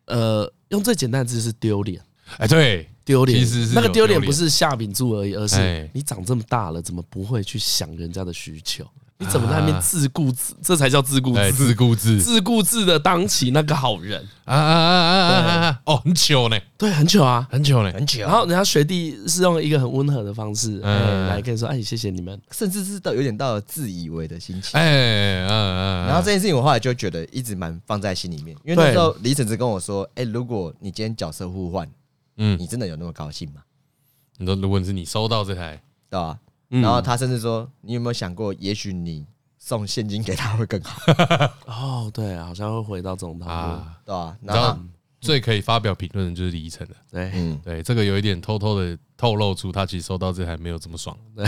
[0.05, 2.01] 呃，用最简单的字是丢脸。
[2.37, 3.37] 哎，对，丢脸。
[3.37, 8.83] 其实是那个丢脸不是下秉柱而已，而是你长这么大了，怎么不会去想人家的需求？
[9.21, 10.55] 你怎么在那边自顾自？
[10.63, 15.81] 这才叫自顾自，自顾自，自顾自的当起那个好人啊啊啊啊啊！
[15.83, 18.21] 哦，很糗呢，对，很糗啊，很糗呢，很糗。
[18.21, 26.07] 然后人家学弟是用一个很温和的方式，哎，来跟你说，哎，谢谢你们，甚至是到有点到了自以为的心情，哎，嗯嗯。
[26.07, 31.85] 然后这件事情我后来就觉得一直蛮放在心里面，因为那时候李婶子跟我说，哎，如果你今天角色互换，
[32.37, 33.61] 嗯，你真的有那么高兴吗？
[34.37, 36.39] 你说，如果是你收到这台，对吧？
[36.69, 39.25] 然后他甚至说：“你有没有想过，也许你
[39.57, 41.01] 送现金给他会更好？”
[41.65, 44.37] 哦，对，好像会回到这种讨论，对吧？
[44.41, 44.79] 然后
[45.19, 46.95] 最可以发表评论的就是李依晨了。
[47.11, 51.17] 对，嗯，对，这个有一点偷偷的透露出他其实收到这还没有这么爽。
[51.35, 51.45] 对。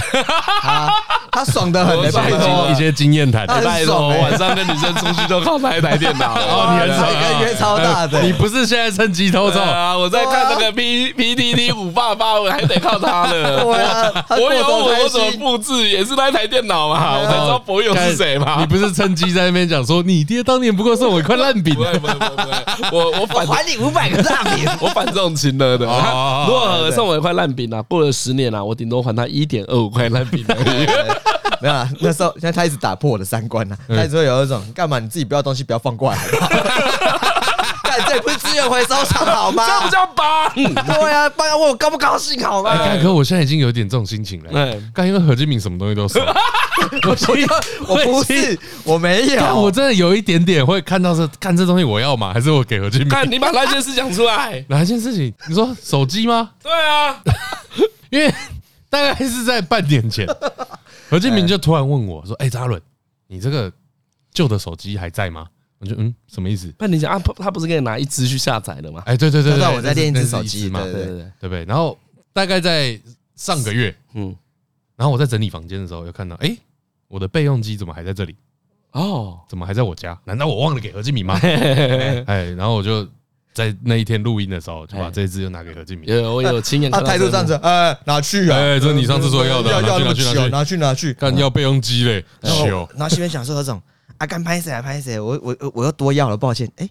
[1.31, 7.09] 他爽的很，一些一些经验谈，拜托，晚上跟女生出去都靠那一台电脑， 哦，你很爽，
[7.41, 9.97] 约超大的， 你不是现在趁机偷走啊？
[9.97, 13.65] 我在看那个 P P T T 五八八，我还得靠他呢。
[13.65, 18.57] 我有我我怎么复制也是那台电脑嘛，我才知道博友是谁嘛。
[18.59, 21.73] 你不是趁机在那边讲说，你爹当年不过送我一块烂饼？
[21.75, 22.51] 不会不会不会，
[22.91, 25.85] 我我反还你五百个烂饼，我反这种情了的。
[25.85, 31.20] 如果送我一块烂饼啊，过了十年啊，我顶多还他一点二五块烂饼而已。
[31.61, 36.17] 没有啊，那时候现在他一直打破我的三观啊，他一直会有一种干嘛你自己不要东西不要放过来，
[37.83, 39.65] 干这不是资源回收厂好吗？
[39.67, 42.75] 这不叫帮，对啊，帮要问我高不高兴好吗？
[42.77, 44.51] 干哥，我现在已经有点这种心情了。
[44.51, 46.19] 对，干因为何金敏什么东西都收，
[47.87, 52.31] 我不是我没有，我真的有一点点会看到是看这东西我要吗？
[52.33, 53.09] 还是我给何金敏？
[53.09, 55.33] 看你把那件事讲出来， 哪一件事情？
[55.47, 56.51] 你说手机吗？
[56.63, 57.17] 对啊，
[58.09, 58.33] 因为
[58.89, 60.25] 大概是在半年前。
[61.11, 62.81] 何建明就突然问我说：“哎，扎伦，
[63.27, 63.71] 你这个
[64.31, 65.47] 旧的手机还在吗？”
[65.77, 66.73] 我就嗯，什么意思？
[66.79, 69.03] 那你讲啊，他不是给你拿一支去下载的吗？
[69.05, 71.65] 哎，对对对对，我在练一支手机嘛，对对对，对不对？
[71.65, 71.97] 然后
[72.31, 72.97] 大概在
[73.35, 74.33] 上个月，嗯，
[74.95, 76.55] 然后我在整理房间的时候，又看到，哎，
[77.09, 78.35] 我的备用机怎么还在这里？
[78.91, 80.17] 哦，怎么还在我家？
[80.23, 81.37] 难道我忘了给何敬明吗？
[81.43, 83.05] 哎，然后我就
[83.53, 86.13] 在那一天录音的时候，就把这支又拿给何敬明。
[86.13, 88.57] 有我有亲眼看他态度这样子，哎，拿去啊？
[88.57, 93.81] 哎，这是你上次说要的，要要拿去拿去拿去拿去，干要备用机嘞，然后然后心里想说何总。
[94.17, 95.19] 啊，干拍谁啊拍谁？
[95.19, 96.71] 我我我又多要了，抱歉。
[96.77, 96.87] 哎，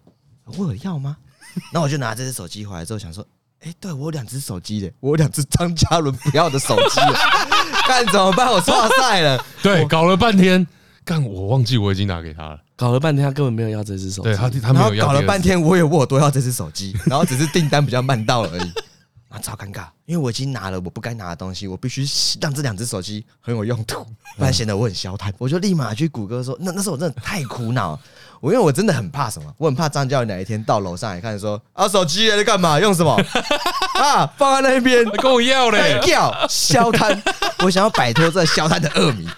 [0.58, 1.16] 我有要吗？
[1.72, 3.24] 那我就拿这只手机回来之后，想说，
[3.60, 7.00] 哎，对我有两只手机的，我有两只张嘉伦不要的手机，
[7.86, 8.50] 干怎么办？
[8.50, 9.44] 我错赛了。
[9.62, 10.66] 对，搞了半天，
[11.04, 12.58] 干我忘记我已经拿给他了。
[12.80, 14.30] 搞了半天，他根本没有要这只手机。
[14.30, 15.06] 对他，他没有要。
[15.06, 18.72] 搞了半天，我也我多要这只手机， 然后只是订单比较慢到了而已。
[19.28, 22.04] 啊，超尴尬，因为我已经拿了我不该拿的东西，我必须
[22.40, 24.02] 让这两只手机很有用途，
[24.36, 25.30] 不然显得我很消瘫。
[25.36, 28.00] 我就立马去谷歌说，那那时候我真的太苦恼，
[28.40, 32.80] 我因为我真的很怕什么，我很怕张教练哪一天到楼上来看说，啊，手机在干嘛？
[32.80, 33.14] 用什么？
[34.02, 37.22] 啊，放在那边跟我要嘞，要消瘫。
[37.58, 39.28] 我想要摆脱这消瘫的恶名，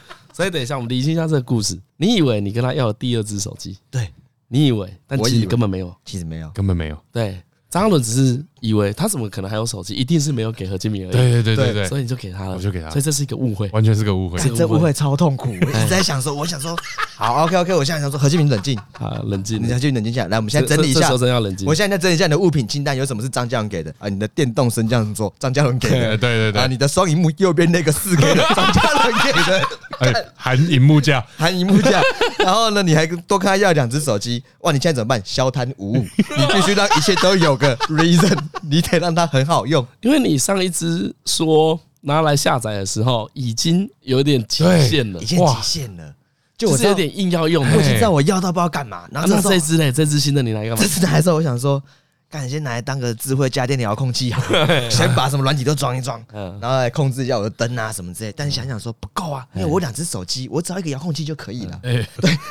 [0.43, 1.81] 所以等一下我们理清一下这个故事。
[1.97, 3.79] 你以为你跟他要了第二只手机？
[3.89, 4.09] 对，
[4.49, 6.99] 你以为，但其实根本没有，其实没有，根本没有。
[7.13, 7.41] 对。
[7.71, 11.11] 张伦只是以为他怎么可能还有手机，一定是没有给何金明而已。
[11.11, 14.39] 对对对对，所以你就给他了，我就给他，所以这是一个误会，完全是个误会。
[14.39, 16.77] 这误会超痛苦，我一直在想说，我想说，
[17.17, 21.67] 好，OK OK，我现在想说何金明冷静， 好冷静，你何金明冷静下来，来，我们现在整理一下，真要冷静。
[21.67, 24.09] 我现在在整理一下你的物品清单，有什么是张嘉伦给的啊？
[24.09, 32.01] 你的电动升降桌，张嘉伦给的，对对对啊，你的双荧幕右边那个四 K 的，张嘉伦给的， 哎，含荧幕架， 含荧幕架。
[32.39, 35.21] 然后呢，你还多跟他要两只手机，哇，你现在怎么办？
[35.25, 38.39] 消贪无误，你必须让一切都有个 reason。
[38.61, 46.15] 你得让它很好用，因为你上一支说拿来下载的时候已经有点极限了，已经极限了，
[46.59, 49.09] 就我是有点硬要用，我知道我要到不知道干嘛。
[49.11, 49.91] 然后那这支呢？
[49.91, 50.83] 这支新的你拿来干嘛？
[50.83, 51.83] 这支来的时候，我想说，
[52.29, 54.43] 干先拿来当个智慧家电的遥控器好，
[54.91, 58.33] 先把什么软体都装一装，然后来控制一下我的灯啊什么之类。
[58.37, 61.81] 但是想想说不够啊，因为我两只手机，我只要一个遥控器就可以了。
[61.83, 62.07] 对，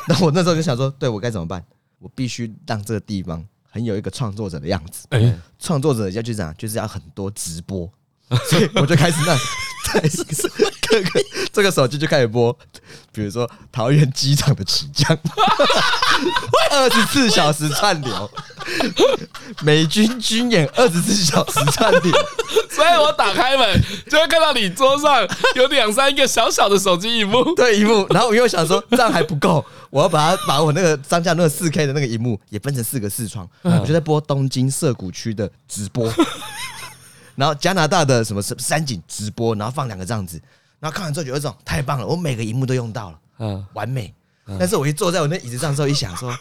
[0.07, 1.63] 然后我那时候就想说，对我该怎么办？
[1.99, 3.45] 我必须让这个地方。
[3.73, 7.89] 很有一个创作者的样子，哎，创作者要就是这样，就是要很多直播，
[8.49, 9.33] 所以我就开始那，
[9.93, 10.01] 在
[10.81, 11.23] 这个
[11.53, 12.55] 这个手机就开始播，
[13.11, 15.17] 比如说桃园机场的起降，
[16.71, 18.31] 二十四小时串流，
[19.61, 22.11] 美军军演二十四小时串流，
[22.69, 29.63] 所以我打开门就会看到你桌上有两三个小小的手机萤幕，对，萤幕，然后我又想说这样还不够。
[29.89, 36.09] 我要把它把我那个张家那个四 K 的那个荧幕也分成四个视窗，我就在播东京涩谷区的直播，
[37.35, 40.41] 然后加拿大的什么山景直播，然后放两个这样子，
[40.79, 44.13] 然后看完之后觉得这种太棒了，我每个荧幕都用到了，嗯，完美。
[44.59, 46.33] 但是我一坐在我那椅子上之后一想说，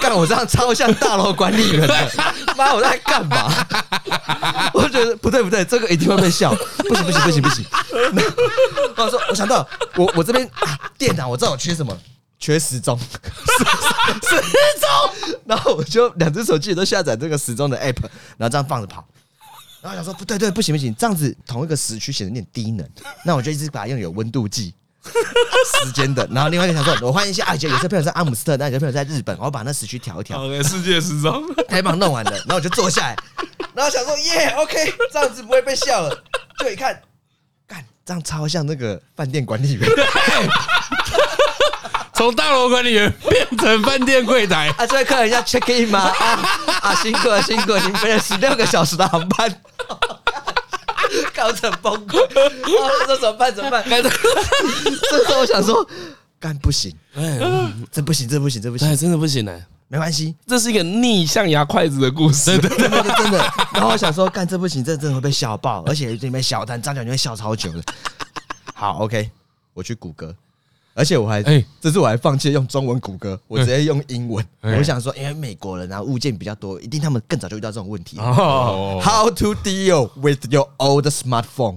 [0.00, 2.10] 干我这样超像大楼管理员的，
[2.56, 3.52] 妈我在干嘛？
[4.72, 7.64] 我就觉得不对不对，这个一定会被笑，不行不行不行不行。
[8.96, 11.96] 我说我想到我我这边啊电脑我知道我缺什么。
[12.40, 13.10] 缺时钟， 时
[14.80, 18.00] 钟，然后我就两只手机都下载这个时钟的 app，
[18.36, 19.04] 然后这样放着跑，
[19.80, 22.88] 然后想说不对对不行不行，这样子同一个时区显得有点低能，
[23.24, 33.16] 那我就一直把它用有温度计时间的，然后另外一个想说，我换一下啊，有些朋友在阿姆斯特丹，有些朋友在日本，我把那时区调一调，OK，世界时钟，台榜弄完了，然后我就坐下来，
[33.74, 36.24] 然后想说耶，OK，这样子不会被笑了，
[36.58, 37.00] 就一看，
[37.66, 39.88] 干，这样超像那个饭店管理员。
[42.18, 44.84] 从大楼管理员变成饭店柜台啊！
[44.84, 46.00] 这位客人要 check in 吗？
[46.00, 46.94] 啊啊！
[46.96, 49.62] 辛苦了，辛苦了，您飞了十六个小时的航班，
[51.32, 52.20] 搞成崩溃。
[52.24, 52.90] 啊！
[53.06, 53.54] 这怎么办？
[53.54, 53.84] 怎么办？
[53.88, 55.88] 这时候我想说，
[56.40, 57.38] 干不行，哎，
[57.92, 59.56] 这不行，这不行，这不行，真的不行呢。
[59.86, 63.38] 没关系，这是一个逆象牙筷子的故事，真的，真的，真的。
[63.72, 67.80] 然后我想说，干这不行，这真的会被笑爆，而且里面小摊张小你会笑超久的。
[68.74, 69.30] 好，OK，
[69.72, 70.34] 我去谷歌。
[70.98, 74.44] 而且我还，哎，这次我还放弃用中文谷歌，我直接用英文。
[74.62, 78.16] 我想说，因为美国人啊，物件比较多，一定他们更早就遇到这种问题。
[78.18, 81.76] How to deal with your old smartphone？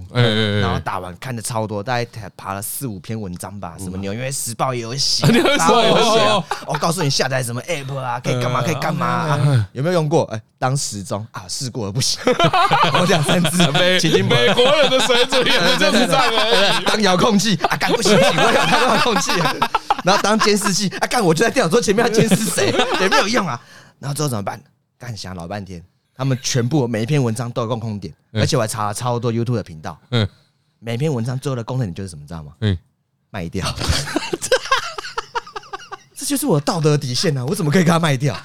[0.60, 2.06] 然后打完看的超多，大概
[2.36, 3.76] 爬了四五篇文章吧。
[3.78, 6.44] 什么《纽约时报》也有写， 有写。
[6.66, 8.60] 我告诉你下载什么 app 啊，可以干嘛？
[8.60, 9.68] 可以干嘛？
[9.72, 10.24] 有没有用过？
[10.32, 12.20] 哎，当时钟啊，试过了不行。
[13.00, 16.82] 我讲三次，美美国人的水准也就是这 样。
[16.84, 19.11] 当遥控器啊，干不行，我要当遥控。
[19.16, 19.30] 器，
[20.04, 23.60] 然后当监视器啊，干我就在电脑桌前面要监视谁 也没有用啊，
[23.98, 24.60] 然后之后怎么办？
[24.98, 25.82] 干想老半天，
[26.14, 30.26] 他们全部每一篇文章都有共同点，而且我还查了超多 YouTube 的频道，嗯，
[30.78, 32.52] 每篇文章最后的共同点就是什么，知道吗？
[32.60, 32.76] 嗯，
[33.30, 33.66] 卖掉，
[36.14, 37.44] 这就是我道德底线啊！
[37.44, 38.36] 我怎么可以跟他卖掉？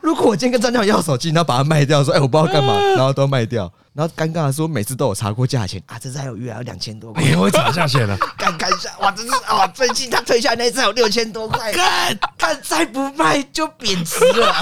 [0.00, 2.74] 如果我今天跟张教授要手机，然后把它卖掉，说：“哎、欸，我不知道干嘛。
[2.96, 8.16] ”然后都卖掉，然后尴尬的说：“每次都有查过价钱啊，这次还有约，还有两千多块。”你会查价钱了？
[8.38, 9.66] 看看一下，哇，真是啊！
[9.68, 14.54] 最近他退下来那一次还有六千多块，看，看再不卖就贬值了，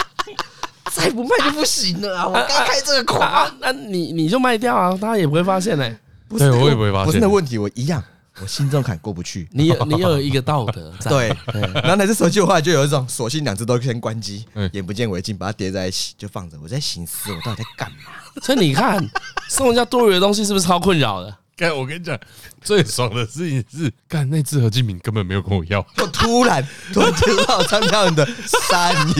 [0.92, 2.26] 再不卖就不行了啊！
[2.26, 5.98] 我刚开这个款、啊，那你你就卖掉啊，他也不会发现嘞、欸。
[6.28, 7.06] 不是，我也不会发现。
[7.06, 8.02] 不是那问题，我一样。
[8.40, 11.28] 我心中坎过不去，你有你有一个道德 在对，
[11.74, 16.58] 然后那只手机的话就有一种，索性两只都先关机，眼不见为净，把它叠在一起就放着。
[16.62, 17.96] 我在寻思，我到底在干嘛？
[18.42, 19.02] 所以你看，
[19.48, 21.38] 送人家多余的东西是不是超困扰的？
[21.56, 22.18] 干，我跟你讲，
[22.60, 28.28] 最爽的事情是，干那只何敬敏根本没有跟我要，我突然突然听到张嘉伦的
[28.68, 29.14] 善意，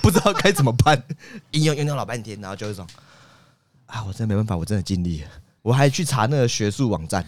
[0.00, 1.02] 不知道该怎么办，
[1.50, 2.86] 应用应用老半天，然后就一种，
[3.84, 5.28] 啊，我真的没办法，我真的尽力了。
[5.66, 7.26] 我还去查那个学术网站，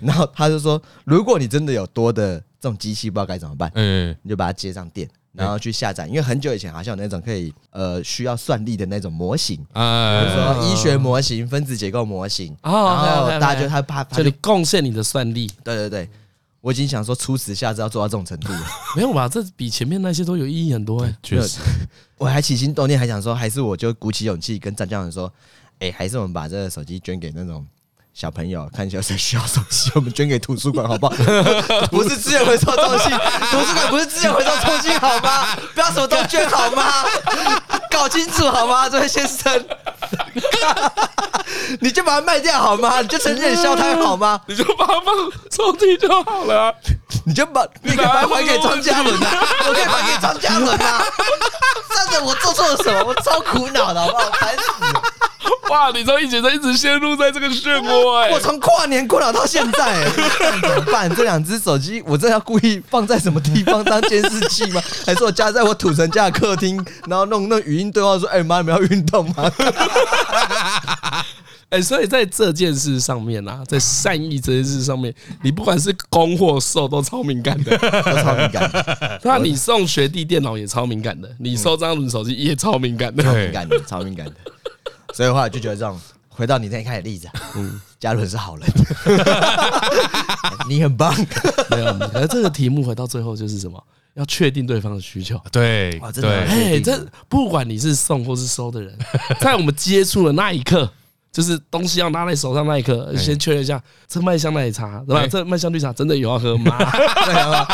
[0.00, 3.70] 然后他就说，如果你真的有多的这种机器，不知道该怎么办，
[4.20, 6.08] 你就把它接上电，然后去下载。
[6.08, 15.48] 因为很久以前好像有那种可以呃需要算力的那种模型，比如说医学模型、分子结构模型，然后大家就他怕，就你贡献你的算力。
[15.62, 16.10] 对对对，
[16.60, 18.66] 我已经想说出此下之要做到这种程度了。
[18.96, 19.28] 没有吧？
[19.28, 21.60] 这比前面那些都有意义很多哎，确实。
[22.18, 25.32] 我还起心动念，还想说，还是我就鼓起勇气跟张教授说。
[25.82, 27.66] 哎、欸，还是我们把这个手机捐给那种
[28.14, 31.14] 小朋友，看一下谁需要手机，我们捐给图书馆好不好？
[31.90, 33.10] 不是资源回收中心，
[33.50, 35.44] 图书馆不是资源回收中心好吗？
[35.74, 37.04] 不要什么都捐好吗？
[37.90, 39.52] 搞清楚好吗，这位先生？
[41.80, 43.00] 你就把它卖掉好吗？
[43.00, 44.40] 你就承认消摊好吗？
[44.46, 45.16] 你就把它放
[45.50, 46.74] 抽屉就好了、啊。
[47.26, 49.30] 你就把你把它还给张嘉伦啊！
[49.68, 51.02] 我可以还给张嘉伦啊！
[51.88, 53.04] 真的，我做错了什么？
[53.04, 54.30] 我超苦恼的，好不好？
[54.40, 55.02] 烦死了！
[55.70, 58.30] 哇，你从以前就一直陷入在这个漩涡 哎！
[58.30, 60.04] 我从跨年过了到现在，
[60.60, 61.08] 怎么办？
[61.14, 64.82] 这两只手机，我真的要故意放在什么地方当监视器吗？
[65.06, 69.50] 还是我加在我土城家的客厅，然后弄那语音对话说：“哎妈，你们要运动吗？”
[71.70, 79.20] 哎，所以在这件事上面啊，在善意这件事上面，你不管是攻或受，都超敏感的，都超敏感的。
[79.24, 84.34] 那你送学弟电脑也超敏感的，你收张伦手机也超敏感的，超敏感的，超敏感的。
[85.12, 88.66] 所以的话就觉得这种，回到你那天开始的例子，嗯，嘉伦是好人，
[90.68, 91.14] 你很棒。
[91.70, 93.82] 没有，而这个题目回到最后就是什么？
[94.14, 95.40] 要确定对方的需求。
[95.50, 98.98] 对，真的，哎，这不管你是送或是收的人，
[99.40, 100.90] 在我们接触的那一刻。
[101.32, 105.26] 就是东西要拿在手上那一刻，先确认一下这麦香奶茶对吧？
[105.26, 106.76] 这麦香绿茶真的有要喝吗？
[107.24, 107.66] 对啊，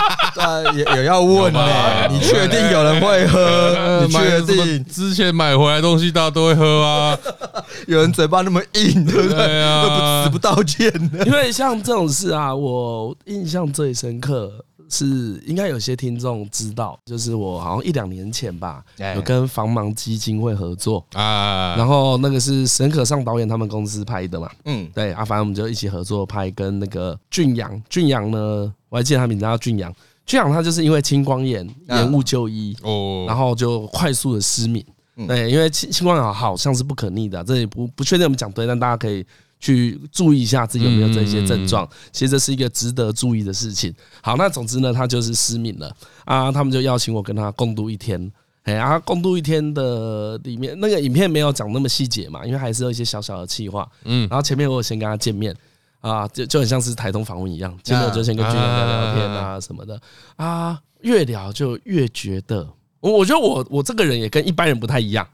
[0.73, 1.61] 有有要问呢。
[2.09, 4.05] 你确定有人会喝？
[4.07, 7.18] 你确定之前买回来东西大家都会喝啊？
[7.88, 9.83] 有人嘴巴那么硬，对不对？
[9.83, 10.92] 都不死不道歉。
[11.27, 14.64] 因为像这种事啊，我印象最深刻。
[14.88, 34.85] 是应该有些听众知道，就是我好像一两年前吧，有跟防盲基金会合作啊，然后那个是沈可尚导演他们公司拍的嘛，嗯，对啊，反正我们就一起合作拍，跟那个俊阳，俊阳呢，我还记得他名字叫俊阳，俊阳他就是因为青光眼延误就医哦，然后就快速的失明，
[35.27, 39.24] 对，因为青青光眼好像是不可逆的，这里不不确定我们讲对，但大家可以。
[39.61, 43.92] 去注意一下自己有没有这些症状，其实这是一个值得注意的事情。
[44.23, 45.94] 好，那总之呢，他就是失明了
[46.25, 48.31] 啊，他们就邀请我跟他共度一天。
[48.64, 53.88] 哎，啊，共度一天的里面那个影片没有讲那么细节嘛，因为还是有一些小小的企划。
[54.05, 55.57] 嗯，然后前面我有先跟他见面
[56.01, 59.99] 啊，就就很像是台东访问一样，见面就先跟军人聊聊天啊什么的
[60.37, 62.68] 啊，越聊就越觉得，
[63.01, 65.27] 我我觉得我我这个人也跟一般人不太一样。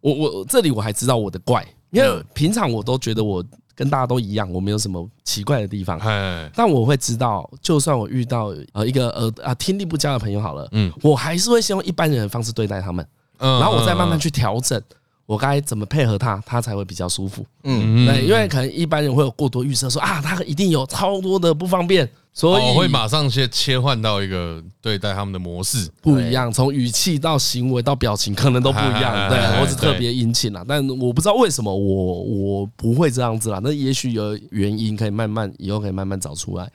[0.00, 1.66] 我我这里我还知道我的怪。
[1.90, 5.98] 因为平常我都觉得我跟大家都一样，我没有什么奇怪的地方。
[6.54, 13.06] 但我会知道，就算我遇到呃一个呃啊听力不佳的朋友好了，嗯，我还是会先用一般人的方式对待他们，
[13.38, 14.80] 然后我再慢慢去调整。
[15.26, 17.44] 我该怎么配合他，他才会比较舒服？
[17.64, 29.28] 嗯，对，因为可能一般人会有过多预设，说啊，他一定有超多的不方便，所以我会马上先切换到一个对待他们的模式不一样，从语气到行为到表情可能都不一样。
[29.28, 33.60] 对，我只特别殷勤啦，但我不知道为什么我我不会这样子啦。
[33.60, 36.70] 那也许有原因，可以慢慢以后可以慢慢找出来。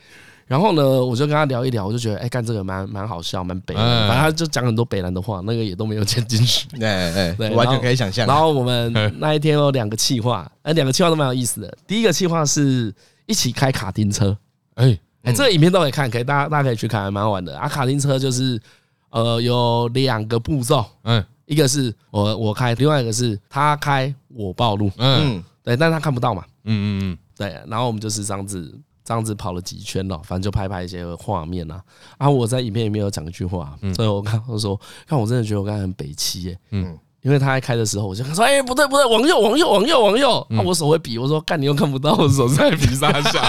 [0.45, 6.67] 然后呢，我就跟他聊一聊，我就觉得，哎，干这个蛮蛮好笑，蛮北，反正他就讲很多北南的话，那个也都没有剪进去。
[6.81, 8.27] 哎哎，对，完全可以想象。
[8.27, 11.77] 然后我们那一天有两个企划，哎，两个企划都蛮有意思的。
[11.87, 12.93] 第一个企划是
[13.27, 14.37] 一起开卡丁车，
[14.75, 17.57] 哎哎，这个影片都可以看，可以大家大家可以去看，还蛮好玩的。
[17.57, 18.61] 啊，卡丁车就是
[19.09, 28.79] 呃有两个步骤，嗯，一个是我我开，另外一个是他开我暴露，嗯，对，但是他看不到嘛，嗯嗯嗯，对，然后我们就是这样子。
[29.05, 31.83] 这样子跑了几圈了，反正就拍拍一些画面啊。
[32.17, 43.41] 啊，我在影片里面有讲一句话，所以我刚刚说，看我真的觉得我刚才很北七耶，嗯，因为他在开的时候，我就说，哎，不对不对，往右往右往右往右，啊，我手会比，我说，干你又看不到，我手在比啥小，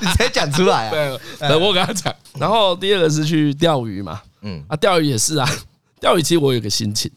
[0.00, 1.18] 你直接讲出来啊？
[1.40, 2.14] 对，我跟他讲。
[2.38, 5.48] 然后第二个是去钓鱼嘛，嗯，啊，钓鱼也是啊。
[6.00, 7.10] 钓鱼其实我有个心情，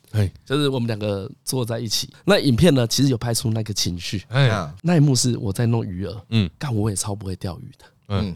[0.45, 2.09] 就是我们两个坐在一起。
[2.25, 4.21] 那影片呢，其实有拍出那个情绪。
[4.27, 8.35] 哎，那一幕是我在弄鱼饵，嗯，但我也超不会钓鱼的，嗯，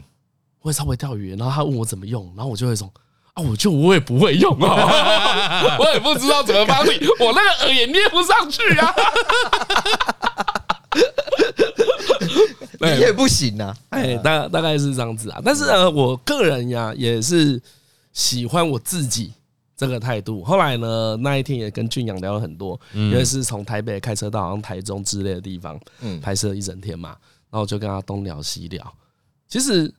[0.62, 1.36] 我也超不会钓鱼。
[1.36, 2.90] 然后他问我怎么用，然后我就会说
[3.38, 6.90] 啊，我就我也不会用啊， 我也不知道怎么帮你，
[7.24, 8.94] 我那个耳也捏不上去啊，
[12.94, 15.40] 你也不行啊，哎，大大概是这样子啊。
[15.44, 17.60] 但是呢，我个人呀，也是
[18.12, 19.32] 喜欢我自己。
[19.76, 27.10] 这个态度，后来呢，那一天也跟俊阳聊了很多，因为是从台北开车到好像台中之类的地方，嗯拍摄一整天嘛，
[27.48, 28.92] 然后就跟他东聊西聊。
[29.46, 29.94] 其实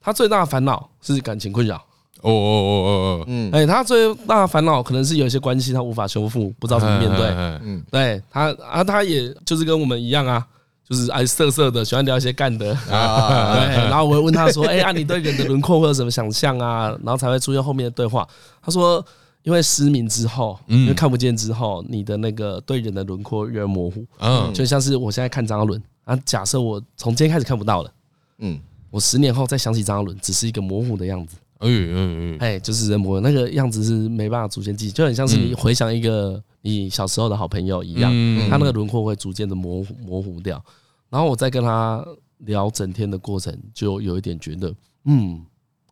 [0.00, 1.84] 他最大的烦恼是感情困扰。
[2.22, 2.90] 哦哦哦哦
[3.20, 7.28] 哦，嗯，哎，他最大的烦恼可能是有一些关系他无法修复，不知道怎么面对。
[7.62, 10.46] 嗯，对他啊，他也就是跟我们一样啊。
[10.88, 13.74] 就是爱色色的，喜欢聊一些干的啊， 对。
[13.90, 18.26] 然后我会问他说：“哎啊，你对人的轮廓会有什么想象啊？”然后才会出现后面的对话。
[18.62, 19.04] 他说
[19.44, 24.02] ：“因为失明之后，因为看不见之后，你的那个对人的轮廓越模糊。
[24.18, 27.90] 嗯，就像是我现在看张嘉伦啊，假设我从今天开始看不到了，
[28.38, 28.58] 嗯，
[28.90, 31.36] 我十年后再想起张嘉伦，只是一个模糊的样子。
[31.60, 38.12] 嗯嗯嗯，哎，就是人模那个样子是没办法逐渐记，就很像是你回想一个你小时候的好朋友一样，
[38.48, 40.62] 他那个轮廓会逐渐的模糊模糊掉。”
[41.10, 42.04] 然后我再跟他
[42.38, 45.42] 聊整天的过程，就有一点觉得，嗯，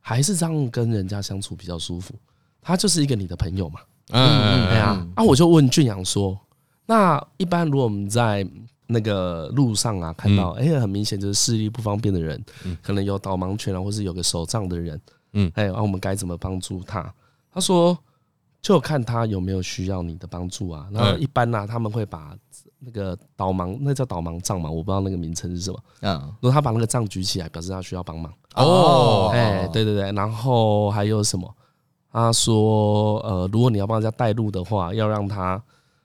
[0.00, 2.14] 还是这样跟人家相处比较舒服。
[2.60, 5.06] 他就是一个你的朋友嘛，嗯嗯，对啊。
[5.14, 6.38] 啊，我就问俊阳说，
[6.84, 8.46] 那一般如果我们在
[8.88, 12.44] 那个路上啊，看到，哎，很明显就是视力不方便的人，
[12.82, 15.00] 可能有导盲犬啊，或是有个手杖的人，
[15.33, 17.12] 嗯，哎，然后我们该怎么帮助他？
[17.53, 17.97] 他说，
[18.61, 20.89] 就看他有没有需要你的帮助啊。
[20.93, 22.37] 然后一般呢，他们会把。
[22.79, 25.83] 那个导盲，那叫导盲杖嘛，我不知道那个名称是什么。
[26.03, 28.31] 嗯，如果他把那个杖举起来，表示他需要帮忙。
[28.55, 31.53] 哦，哎，对对对，然后还有什么？
[32.12, 35.61] 他说，呃，如果你要帮人家带路的话，要让他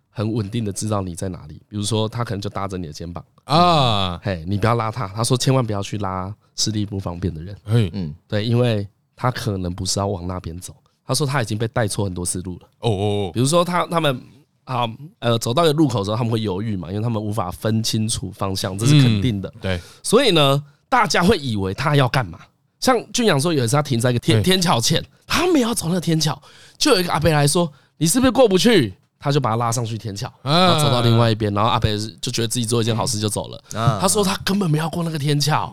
[0.10, 1.62] 很稳定的知道你在哪里。
[1.68, 5.08] 比如说，他可能就搭着你的肩膀啊，嘿，你不要拉他。
[5.10, 7.56] 他说，千万不要去拉视力不方便的人。
[7.66, 8.88] 嗯，对，因为
[9.22, 10.76] 他可能不是要往那边走。
[11.06, 12.68] 他说他已经被带错很多次路了。
[12.80, 14.22] 哦哦，比如说他他们。
[14.64, 14.88] 啊，
[15.20, 19.52] 呃，走到一个路口的时候，他们会犹豫嘛，因为他们无法分清楚方向，这是肯定的。
[19.60, 22.40] 对，所以呢，大家会以为他要干嘛？
[22.80, 26.40] 像俊阳说，有一次他停在一个天天桥前，他没有走那个天桥，
[26.78, 33.64] 就有一个阿伯来说：“你是不是过不去？”他就把他拉上去天桥，然后走到另外一边，然后阿北就觉得自己做一件好事就走了。
[34.02, 35.72] 他说他根本没有过那个天桥，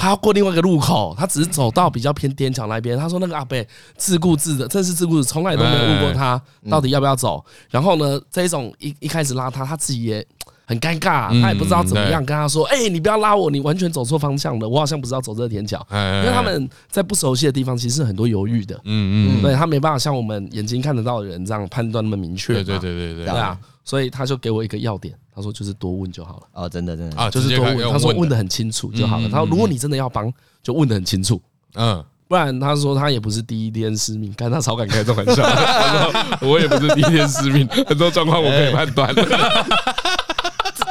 [0.00, 2.98] 他要过另外一个路口，他只是走到比较偏天桥那边。
[2.98, 3.66] 他说那个阿北
[3.96, 7.44] 自顾自的，真是自顾自，从来都没有问过他到底要不要走。
[7.70, 10.26] 然后呢，这一种一一开始拉他，他自己也。
[10.66, 18.74] 很尴尬，他也不知道怎么样跟他说：“哎，你不要拉我，你完全走错方向了，我好像不知道走这个天桥。”因为他们在不熟悉的地方，其实是很多犹豫的。
[18.84, 22.54] 嗯嗯，对他没办法像我们眼睛看得到的人这样判断那么明确。
[22.54, 26.42] 对对对对对，对啊，所以他就给我一个要点，他说就是多问就好了。
[26.52, 27.92] 哦，真的真的啊，就是多问。
[27.92, 29.28] 他说问的很清楚就好了。
[29.28, 31.40] 他说如果你真的要帮，就问的很清楚。
[31.74, 35.42] 嗯，不然他说他也不是第一天失明，看他超敢开这种玩笑。
[35.42, 39.14] 他 说我也不是第一天失明，很多状况我可以判断。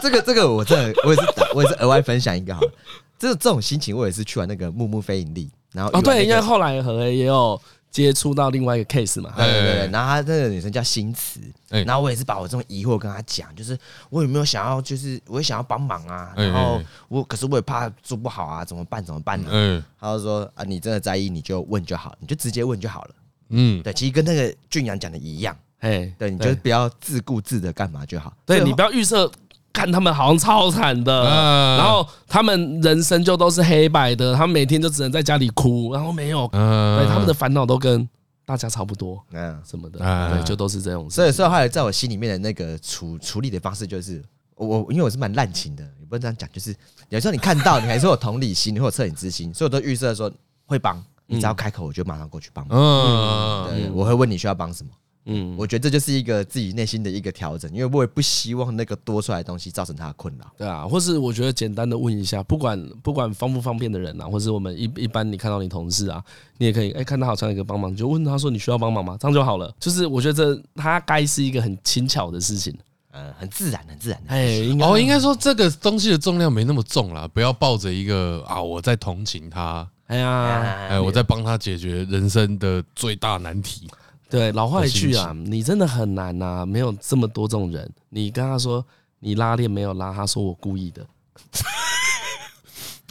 [0.04, 2.60] 这个这个我真的我也是我也是额外分享一个哈，
[3.18, 11.40] 这这种心情我也是去完那个木木非盈利，然后哦对，因为后来和也有接触到另外一个 case 嘛，对对对，然后他那个女生叫新慈，
[11.70, 13.78] 然后我也是把我这种疑惑跟她讲，就是
[14.10, 19.48] 我有没有想要，就是我也想要帮忙啊，然后我可是我也怕做不好啊，怎么办怎么办呢？
[19.52, 23.10] 嗯，他就说啊，你真的在意你就问就好，你就直接问就好了，
[23.50, 29.32] 嗯，对，其实跟那个俊阳讲的一样，哎，对，你就不要自顾自的干嘛就好，对你不要预设。
[29.74, 31.26] 看他们好像超惨的，
[31.78, 38.08] 然后他们人生就都是黑白的，他们每天就只能在家里哭，然后没有，对，他们的烦恼都跟
[38.46, 41.10] 大家差不多，嗯，什么的，对，就都是这种。
[41.10, 44.24] 所以所以，后来在我心里面的那个处处理的方式就是，
[44.56, 46.76] 我因为我是蛮滥情的，也不能这样讲，就是
[47.10, 50.32] 有时候你看到你还是有同理心，你会有恻隐之心，所以我都预设说
[50.68, 52.78] 会帮，你只要开口，我就马上过去帮忙。
[52.78, 54.92] 嗯，对，我会问你需要帮什么。
[55.26, 60.46] 嗯，我觉得这就是一个自己内心的一个调整，因为我也不希望那个多出来的东西造成他的困扰。
[60.58, 66.24] 对啊，或是我觉得简单的问一下，不管不管方不方便的人啊，或是我们一一般你看到你同事啊，
[66.58, 69.18] 你也可以哎看他好像有一个帮忙，就问他说你需要帮忙吗？
[69.20, 69.74] 这样就好了。
[69.80, 72.76] 就是我觉得这他该是一个很轻巧的事情。
[73.16, 74.34] 嗯，很自然，很自然的。
[74.34, 83.88] 哎，哦，应该说这个东西的重量没那么重啦，不要抱着一个啊，我在同情他，哎呀，哎，我在帮他解决人生的最大难题。
[84.34, 87.88] 对，老话一句啊，你真的很难呐，没有这么多这种人。
[88.10, 88.84] 你跟他说
[89.20, 91.06] 你拉链没有拉，他说我故意的。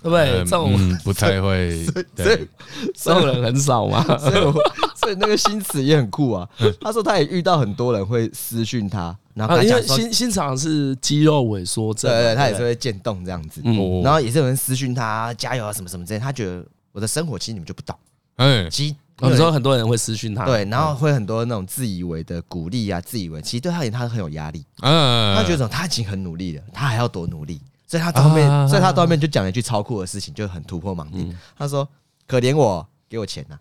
[0.03, 0.39] 对不对？
[0.39, 2.45] 这种、嗯、不太会， 对，
[2.93, 4.03] 这种人很少嘛。
[4.19, 4.53] 所以，
[4.99, 6.49] 所以那个新词也很酷啊。
[6.81, 13.63] 他说他也遇到很多人会私讯他，然后他因为新新厂是肌肉萎缩症，对对，他也是会渐冻这样子。
[14.03, 16.19] 然后也是有人私讯他加油啊什么什么之类。
[16.19, 17.97] 他觉得我的生活其实你们就不懂。
[18.39, 24.65] 哎，其实有时候很多人会私讯他，对，然后会很多那种自以为的鼓励啊，自以为其实对他而言他很有压力。
[24.81, 27.61] 嗯，他觉得他已经很努力了，他还要多努力。
[27.87, 31.39] 所以他后面，所以他后面就讲了一句超酷的事情，就很突破盲点。
[31.59, 31.87] 他说
[32.27, 33.59] ：“可怜我，给我钱呐！”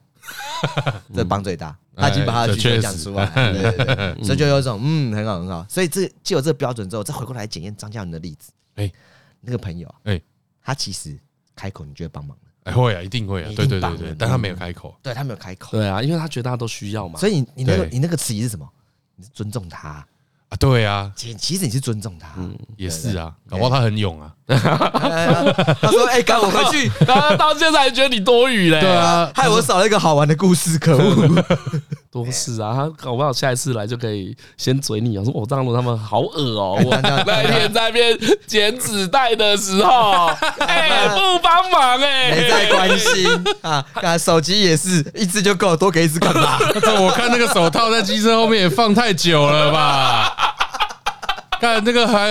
[1.14, 5.66] 这帮最大，他已经把他的需求讲出来，对对对，所以就有一种嗯，很好很好。
[5.68, 8.52] 所以这既有这个标准之后，再回过来检验张嘉伦的例子。
[8.76, 8.90] 哎，
[9.42, 10.22] 那个朋友，哎，
[10.64, 11.20] 他其实
[11.54, 17.20] 开口，你就会帮忙哎，会啊，一定会啊，对对对对，但他没有开口，对他没有开口，对啊，因为他觉得大家都需要嘛。
[17.20, 18.68] 所以你你那个你那个词义是什么？
[19.16, 20.06] 你是尊重他。
[20.50, 24.34] 啊，对啊，其其实你是尊重他，嗯，也是啊，搞不好他很勇啊。
[24.46, 31.44] 他说：“哎，赶我回去。”他到现在还觉得你多余嘞，对啊，害我少了一个好玩的故事，可恶。
[32.12, 36.78] 多事啊，他搞不好下一次来就可以先嘴你啊，说：“我张罗他们好恶哦。
[36.84, 40.26] ”我那天在那边剪纸袋的时候，
[40.60, 43.28] 哎，不帮忙哎，没在关心
[43.64, 43.86] 啊。
[43.96, 46.58] 看手机也是一只就够，多给一只干嘛？
[47.00, 50.36] 我看那个手套在机车后面也放太久了吧。
[51.62, 52.28] 看那个还，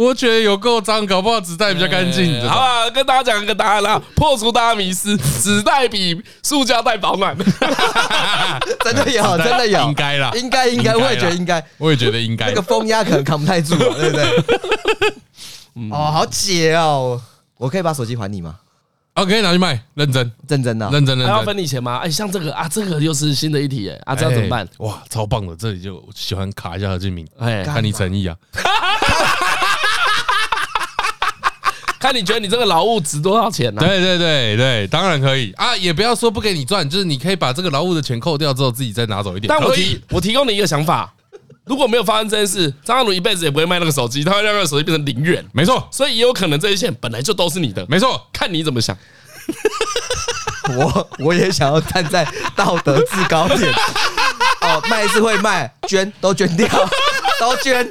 [0.00, 2.40] 我觉得有够脏，搞不好纸袋比较干净。
[2.48, 7.36] 好了，跟大家讲一个答案啦，破除大家迷思，纸袋比塑胶袋保暖。
[8.82, 12.46] 真的有，真的有，应该啦，应该应该，我也觉得应该，我也觉得应该。
[12.46, 14.24] 那个风压可能扛不太住，对不对？
[15.92, 17.20] 哦，好解哦，
[17.58, 18.56] 我可以把手机还你吗
[19.14, 21.98] ？OK，拿去卖，认真，认真的，认真的，还要分你钱吗？
[22.02, 24.66] 哎，像这个啊，这个又是新的一题哎，啊，这样怎么办？
[24.78, 28.34] 哇，超棒的，这里就喜欢卡一下何敬明，哎，看你诚意啊，
[32.00, 33.80] 看你觉得你这个劳务值多少钱呢？
[33.80, 39.48] 对对对对，当然可以啊，也不要说不给你赚，就是你可以把这个劳务的钱扣掉之后，自己再拿走一点。
[39.48, 41.12] 但我提我提供你一个想法。
[41.66, 45.44] 如果没有发生这件事，张嘉伦一辈子也不会卖那个手机，他会让那个手机变成零元。
[45.52, 47.86] 没错，所以也有可能这些钱本来就都是你的。
[47.86, 48.96] 没错，看你怎么想。
[50.76, 52.26] 我我也想要站在
[52.56, 53.72] 道德制高点。
[54.62, 56.66] 哦，卖是会卖，捐都捐掉，
[57.38, 57.86] 都捐。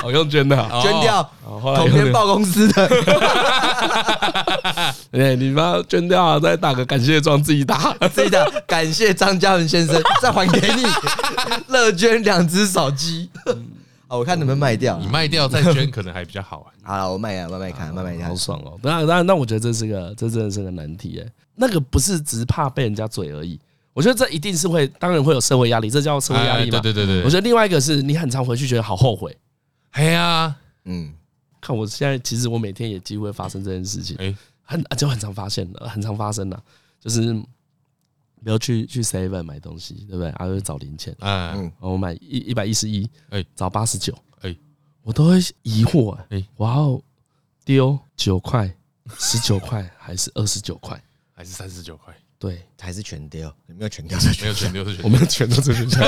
[0.00, 2.88] 好用捐的， 捐掉，统编报公司的。
[5.12, 8.44] 哎，你把它捐掉，再打个感谢状，自己打， 自己打。
[8.66, 10.84] 感谢张嘉文先生，再还给你，
[11.68, 13.28] 乐捐两只手机。
[14.08, 16.66] 我看能不能卖掉，你卖掉再捐，可能还比较好。
[16.82, 18.78] 好了，我卖啊，慢慢看，慢慢看，好爽哦。
[18.82, 21.32] 当然，当然，那我觉得这是个，这真的是个难题哎。
[21.54, 23.60] 那个不是只是怕被人家嘴而已，
[23.92, 26.80] 我觉得这一定是会，当然会有社会压力，这叫社会压力嘛。
[26.80, 27.24] 对对对对。
[27.24, 29.36] 我觉得另外一个是你很常回去觉得好后悔。
[29.90, 31.12] 哎呀，嗯，
[31.60, 36.62] 看我现在，其实我每天也几乎会发生这件事情，哎，很就很常发现的，很常发生的，
[37.00, 40.32] 就是比如去去 Seven 买东西，对不对？
[40.38, 44.56] 然后找零钱，嗯，我买一一百一十一，哎，找八十九，哎，
[45.02, 47.00] 我都会疑惑，哎，我要
[47.64, 48.72] 丢九块、
[49.18, 51.02] 十九块，还是二十九块，
[51.34, 52.14] 还是三十九块？
[52.40, 54.16] 对，还是全丢，你没有全丢？
[54.18, 56.00] 没有全丢是全， 我们全都是全丢。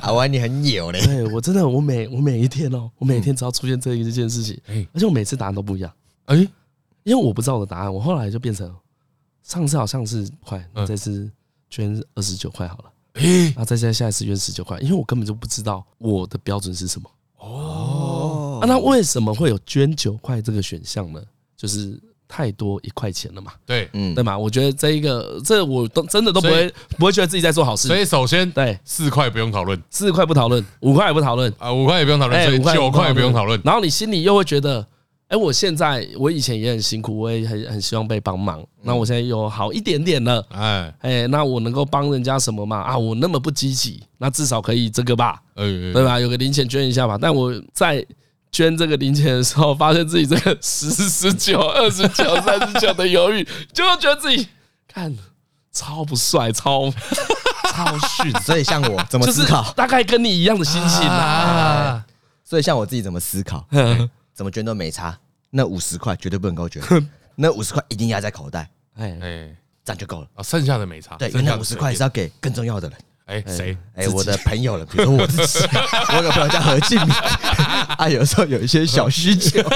[0.00, 1.04] 阿歪，你很牛嘞！
[1.04, 4.56] 对我真的，我每我每一天哦，我每天只要出现这一件事情，
[4.94, 5.92] 而且我每次答案都不一样。
[6.26, 6.36] 哎，
[7.02, 8.72] 因为我不知道我的答案，我后来就变成
[9.42, 11.28] 上次好像是块，这次
[11.68, 12.92] 捐二十九块好了。
[13.14, 17.10] 哎，然后再下下一次捐十九块，因为我根本就不知道我的标准是什么。
[17.38, 21.20] 哦，那为什么会有捐九块这个选项呢？
[21.56, 22.00] 就是。
[22.34, 23.52] 太多一块钱了嘛？
[23.66, 24.38] 对，嗯，对嘛？
[24.38, 27.88] 我觉得这一个，这我都真的都不会不会觉得自己在做好事。
[27.88, 33.60] 所以首先，对四块不用讨论，四块不讨论，五块也不讨论啊，五块也不用讨论，所以九块也不用讨论。
[33.62, 34.86] 然后你心里又会觉得，
[35.28, 38.64] 哎，我现在我以前也很辛苦，我也很很希望被帮忙。
[38.82, 42.78] 那我现在有好一点点了，哎哎，那我能够帮人家什么嘛？
[42.78, 45.38] 啊，我那么不积极，那至少可以这个吧？
[45.54, 46.18] 对吧？
[46.18, 47.18] 有个零钱捐一下吧。
[47.20, 48.02] 但我在。
[48.52, 53.42] 捐这个零钱的时候，发现自己这个十、十九、 二十九、三十九的犹豫，
[53.72, 54.46] 就会觉得自己
[54.86, 55.16] 看
[55.72, 56.92] 超不帅、超
[57.72, 58.30] 超逊。
[58.44, 62.04] 所以像我怎么思考，大概跟你一样的心情啊。
[62.44, 63.66] 所以像我自己怎么思考，
[64.34, 65.18] 怎么捐都没差。
[65.54, 66.82] 那五十块绝对不能够捐，
[67.34, 70.42] 那五十块一定压在口袋，哎哎，这样就够了啊。
[70.42, 71.16] 剩下的没差。
[71.16, 72.98] 对，那五十块是要给更重要的人。
[73.26, 73.76] 哎，谁？
[73.94, 75.58] 哎，我的朋友了，比如说我自己，
[76.10, 77.08] 我有个朋友叫何敬明，
[77.98, 79.60] 他有时候有一些小需求。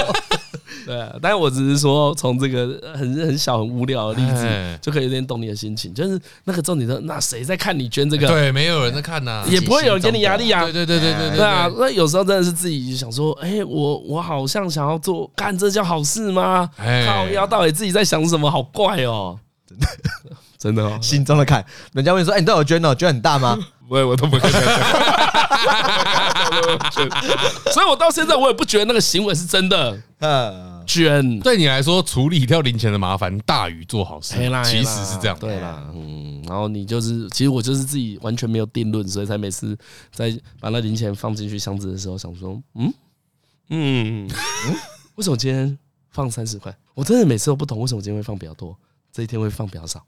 [0.85, 4.47] 对啊，但是我只是说，从这个很很小很无聊的例子，
[4.81, 5.93] 就可以有点懂你的心情。
[5.93, 8.25] 就是那个重点说，那谁在看你捐这个？
[8.25, 10.63] 对，没有人在看呐，也不会有人给你压力啊。
[10.63, 11.69] 对对对对对对啊！
[11.77, 16.69] 那有时候真的是自己想说，哎，我我好像想要做，干这叫好事吗？
[16.77, 18.49] 靠腰，到底自己在想什么？
[18.49, 19.37] 好怪哦，
[19.67, 19.87] 真 的
[20.57, 21.63] 真的哦，心中的坎。
[21.93, 22.95] 人家问说，哎，你都有捐哦？
[22.95, 23.57] 捐很大吗？
[23.87, 24.51] 不会，我都不会捐。
[27.71, 29.97] 所以，我到现在我也不觉得那个行为是真的。
[30.85, 35.37] 捐对你来说，处理掉零钱的麻烦大于做好事，其实是这样。
[35.37, 39.77] 对啦，嗯，然后你就是，其实我就是自己完全没有定论，所以才每次
[40.13, 42.93] 在把那零钱放进去箱子的时候，想说，嗯
[43.69, 44.75] 嗯嗯，
[45.15, 45.77] 为什么今天
[46.09, 46.75] 放三十块？
[46.93, 48.75] 我真的每次都不懂为什么今天会放比较多，
[49.11, 50.01] 这一天会放比较少。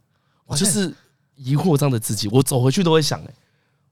[0.50, 0.93] 我就是
[1.36, 3.34] 疑惑这样的自己，我走回去都会想，哎。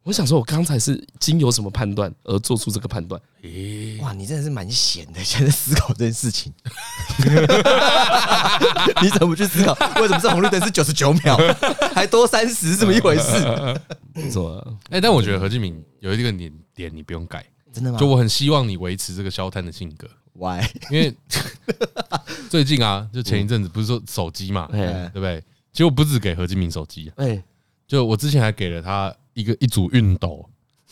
[0.04, 3.22] 我想说，我刚才是经由什么判断而做出这个判断？
[3.44, 6.54] 咦，哇，你真的是蛮闲的，现在思考这件事情。
[9.04, 9.74] 你怎么不去思考？
[10.00, 11.38] 为什么这红绿灯是九十九秒，
[11.94, 12.72] 还多三十？
[12.72, 13.34] 是这么一回事？
[14.16, 14.66] 没错。
[14.90, 18.00] 哎，但我觉得何志明有一个点点，你不用改，真的吗？
[18.00, 20.08] 就我很希望你维持这个消摊的性格。
[20.32, 20.64] Why？
[20.90, 21.14] 因为
[22.50, 25.44] 最近啊，就前一阵子不是说手机嘛，对不对？
[25.78, 27.40] 结果不止给何金明手机，哎，
[27.86, 29.16] 就我之前还给了他。
[29.36, 30.44] 一个一组熨斗，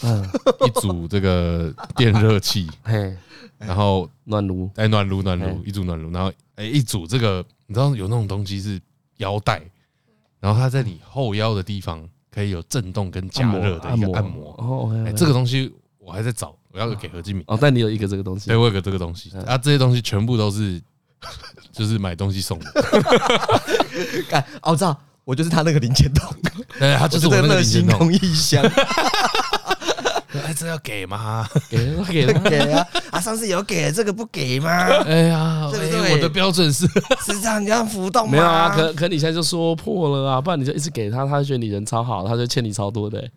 [0.04, 0.24] 嗯，
[0.68, 3.18] 一组这个电热器， 嘿，
[3.58, 8.80] 然后暖炉，哎，暖炉暖炉，一组暖炉，然后哎，一组这个，你知道有那种东西是
[9.18, 9.60] 腰带，
[10.40, 17.44] 然后它在你后腰的地方可以有震动跟加热的一个按摩，哦，哎，这个东西我还在找，我要给何金明。
[17.48, 20.80] 哦，但你有一个这个东西，对，我有个这个东西，啊，这些东西全部都是
[21.76, 22.72] 就是买东西送的，
[24.30, 24.98] 干，我知道。
[25.26, 26.32] 我就是他那个零钱桶，
[26.78, 28.64] 对，他就是我那个零钱桶一箱。
[30.46, 31.48] 哎，这要给吗？
[31.68, 32.86] 给给给啊！
[33.10, 34.70] 啊，上次有给，这个不给吗？
[35.08, 36.12] 哎呀，对不对？
[36.14, 36.86] 我的标准是
[37.26, 38.32] 是这样，你要浮动吗？
[38.34, 43.28] 没有啊，可可你现在就说破了啊，不然你就一直给他，他就觉得你人超好，他就欠你超多的。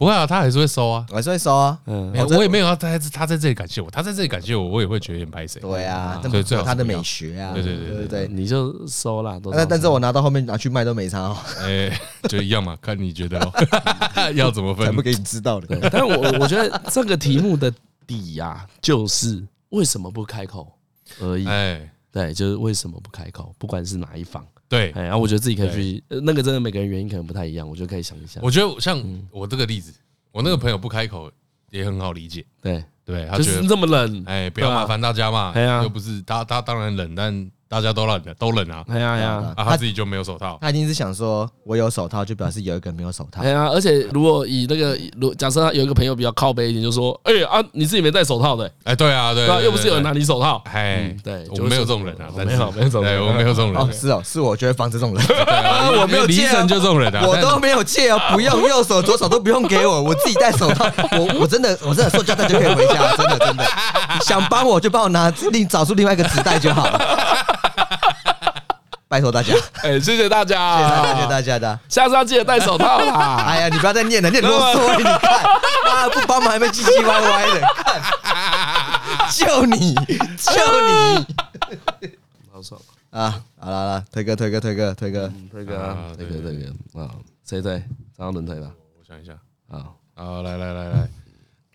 [0.00, 1.78] 不会啊，他还是会收啊，还是会收啊。
[1.84, 5.60] 嗯，我也没有要他他在这里感谢我，他在这里感谢我，我也会觉得有点拍谁。
[5.60, 7.52] 对啊，对，最好他的美学啊。
[7.52, 9.38] 对对对对对，你就收啦。
[9.52, 11.36] 但但是我拿到后面拿去卖都没差哦。
[11.58, 13.52] 哎，就一样嘛，看你觉得哦，
[14.34, 15.90] 要怎么分，不给你知道的。
[15.90, 17.70] 但我我觉得这个题目的
[18.06, 20.66] 底呀，就是为什么不开口
[21.20, 21.46] 而已。
[21.46, 24.46] 哎，对，就是为什么不开口，不管是哪一方。
[24.68, 28.40] 对，然后我觉得自己可以去，那个真的每个人原因可能不太一样，我觉得可以想一下。
[28.42, 29.92] 我觉得像我这个例子，
[30.30, 31.30] 我那个朋友不开口
[31.70, 32.44] 也很好理解。
[32.62, 35.52] 对，对，他觉得这么冷，哎，不要麻烦大家嘛。
[35.82, 37.50] 又不是他，他当然冷，但。
[37.70, 38.84] 大家都冷的，都冷啊！
[38.88, 40.58] 哎呀呀，他自己就没有手套。
[40.60, 43.40] 他一定是想说，我有手套，就表示有一个人没有手套。
[43.42, 50.60] 哎呀，而且如果以那个，如假设他有一个朋友比较靠背一点，就说：“哎啊，你自己没戴手套的。”哎，对啊，对啊，又不是有人拿你手套。
[50.64, 53.92] 哎，对，我没有这种人啊，没有，没有这种人，我没有这种人。
[53.92, 55.24] 是哦，是我觉得防止这种人。
[56.02, 60.90] 我没有借啊，就这种人啊，我都没有借啊，不用右手左手都不用给我， 我自己戴手套。
[61.12, 63.64] 我我真的我真的塑胶袋就可以回家，真的真的。
[64.22, 67.59] 想帮我就帮我拿另找出另外一个纸袋就好了。
[69.08, 73.42] 拜托大家， 哎，谢谢大家，谢谢大家的，下次要记得戴手套啦。
[73.48, 75.42] 哎呀，你不要再念了，念啰嗦，你看，
[75.92, 78.00] 啊，不帮忙还没唧唧歪歪的，看，
[79.32, 82.16] 就你，就你，
[82.52, 83.42] 好爽啊！
[83.58, 85.32] 好了好了，推哥推哥推哥推哥。
[85.50, 85.96] 推哥。
[86.16, 87.00] 推哥推哥。
[87.02, 87.10] 啊！
[87.44, 87.82] 谁推？
[88.16, 88.70] 张伦推吧。
[88.96, 89.32] 我想一下。
[89.68, 91.08] 啊，好，来来来来，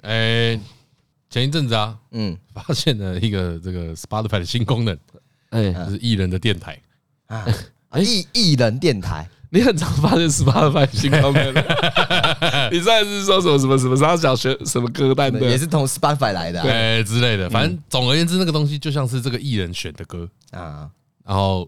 [0.04, 0.60] 哎，
[1.30, 4.98] 前一阵子啊，嗯，发现了一个这个 Spotify 的新功能，
[5.56, 6.80] 哎，就是艺人的电台。
[7.28, 7.44] 啊，
[7.98, 11.54] 艺艺人电台，你很常发现 Spotify 新功能。
[12.72, 13.96] 你上次说什么什么什么？
[13.98, 15.40] 他想学什么歌单的？
[15.40, 17.50] 也是从 Spotify 来的，对之类的。
[17.50, 20.88] 反正总而言之，那个东西就像是这个艺人选的歌啊，
[21.26, 21.68] 然后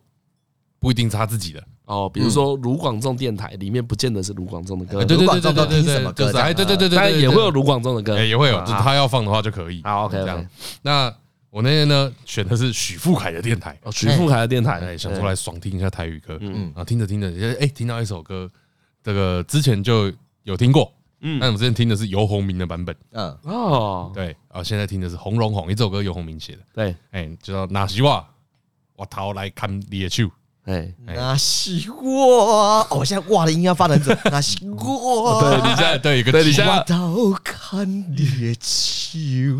[0.79, 2.07] 不一定是他自己的哦。
[2.13, 6.31] 比如说卢广仲电台里面不见得是卢广仲的歌，对对对对对对，什么歌？
[6.37, 9.81] 哎，对对对对，但也会有卢广仲的歌，也会有，他要放的话就可以。
[9.83, 10.45] 好，OK，这样。
[10.83, 11.11] 那。
[11.49, 17.27] 我那天呢选的是许富凯的电台，哦，许富凯的电台，哎，想出来爽听一下台语歌，嗯，然后听着听着，
[17.59, 18.51] 哎，听到一首歌，
[19.01, 20.11] 这个之前就
[20.43, 28.25] 有听过，嗯，但我之前听的是游鸿明的版本，嗯，哦，对，啊现在听的是红龙红，一首歌游鸿明写的，对，哎，就叫那是我，
[28.95, 30.29] 我逃来看你的手，
[30.67, 36.85] 哎，那是我，哦，我现在哇的音要发成这， 那是我，对，你现在对一个，对，你现在。
[37.69, 39.09] 寒烈秋，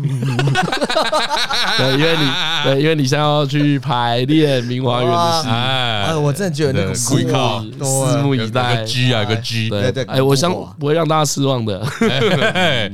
[1.76, 2.30] 对，因为你
[2.64, 8.76] 对，因为你现在要去排练明华园的戏，哎，我真的觉得那个贵靠，拭目以待。
[8.76, 11.86] 个 G 啊，个 G，对对，哎，我想不会让大家失望的，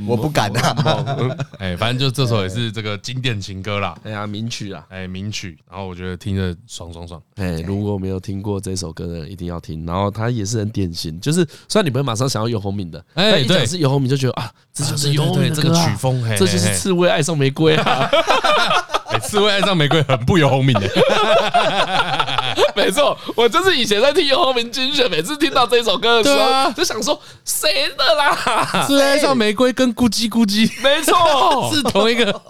[0.09, 1.17] 我不敢啊。
[1.59, 7.23] 哎，反正就这首也是这个经典情歌啦，哎呀，名曲啊，哎，名曲，然后我觉得听着爽爽爽。
[7.37, 9.87] 哎，如果没有听过这首歌的人，一定要听。
[9.87, 15.87] 然后它也是很典型，就是虽然你不会马上想要游鸿明的，哎，一讲是游鸿明就觉得啊，这就是游鸿明的歌啊。
[15.87, 18.11] 曲风，这就是刺猬爱上玫瑰啊！
[19.23, 20.87] 刺猬爱上玫瑰很不游鸿明的，
[22.77, 28.85] 没错，我就是以前在听游鸿明精选，每次听到这首歌的时候，就想说谁的啦？
[28.87, 32.43] 刺猬爱上玫瑰跟咕叽咕叽，没错， 是同一个。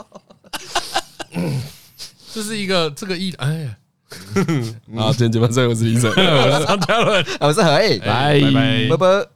[2.34, 3.76] 这是一个这个意，哎呀，
[4.96, 8.88] 好，今天节目最后是医生， 我是张嘉伦， 我是何毅，拜拜。
[8.90, 9.26] 拜拜。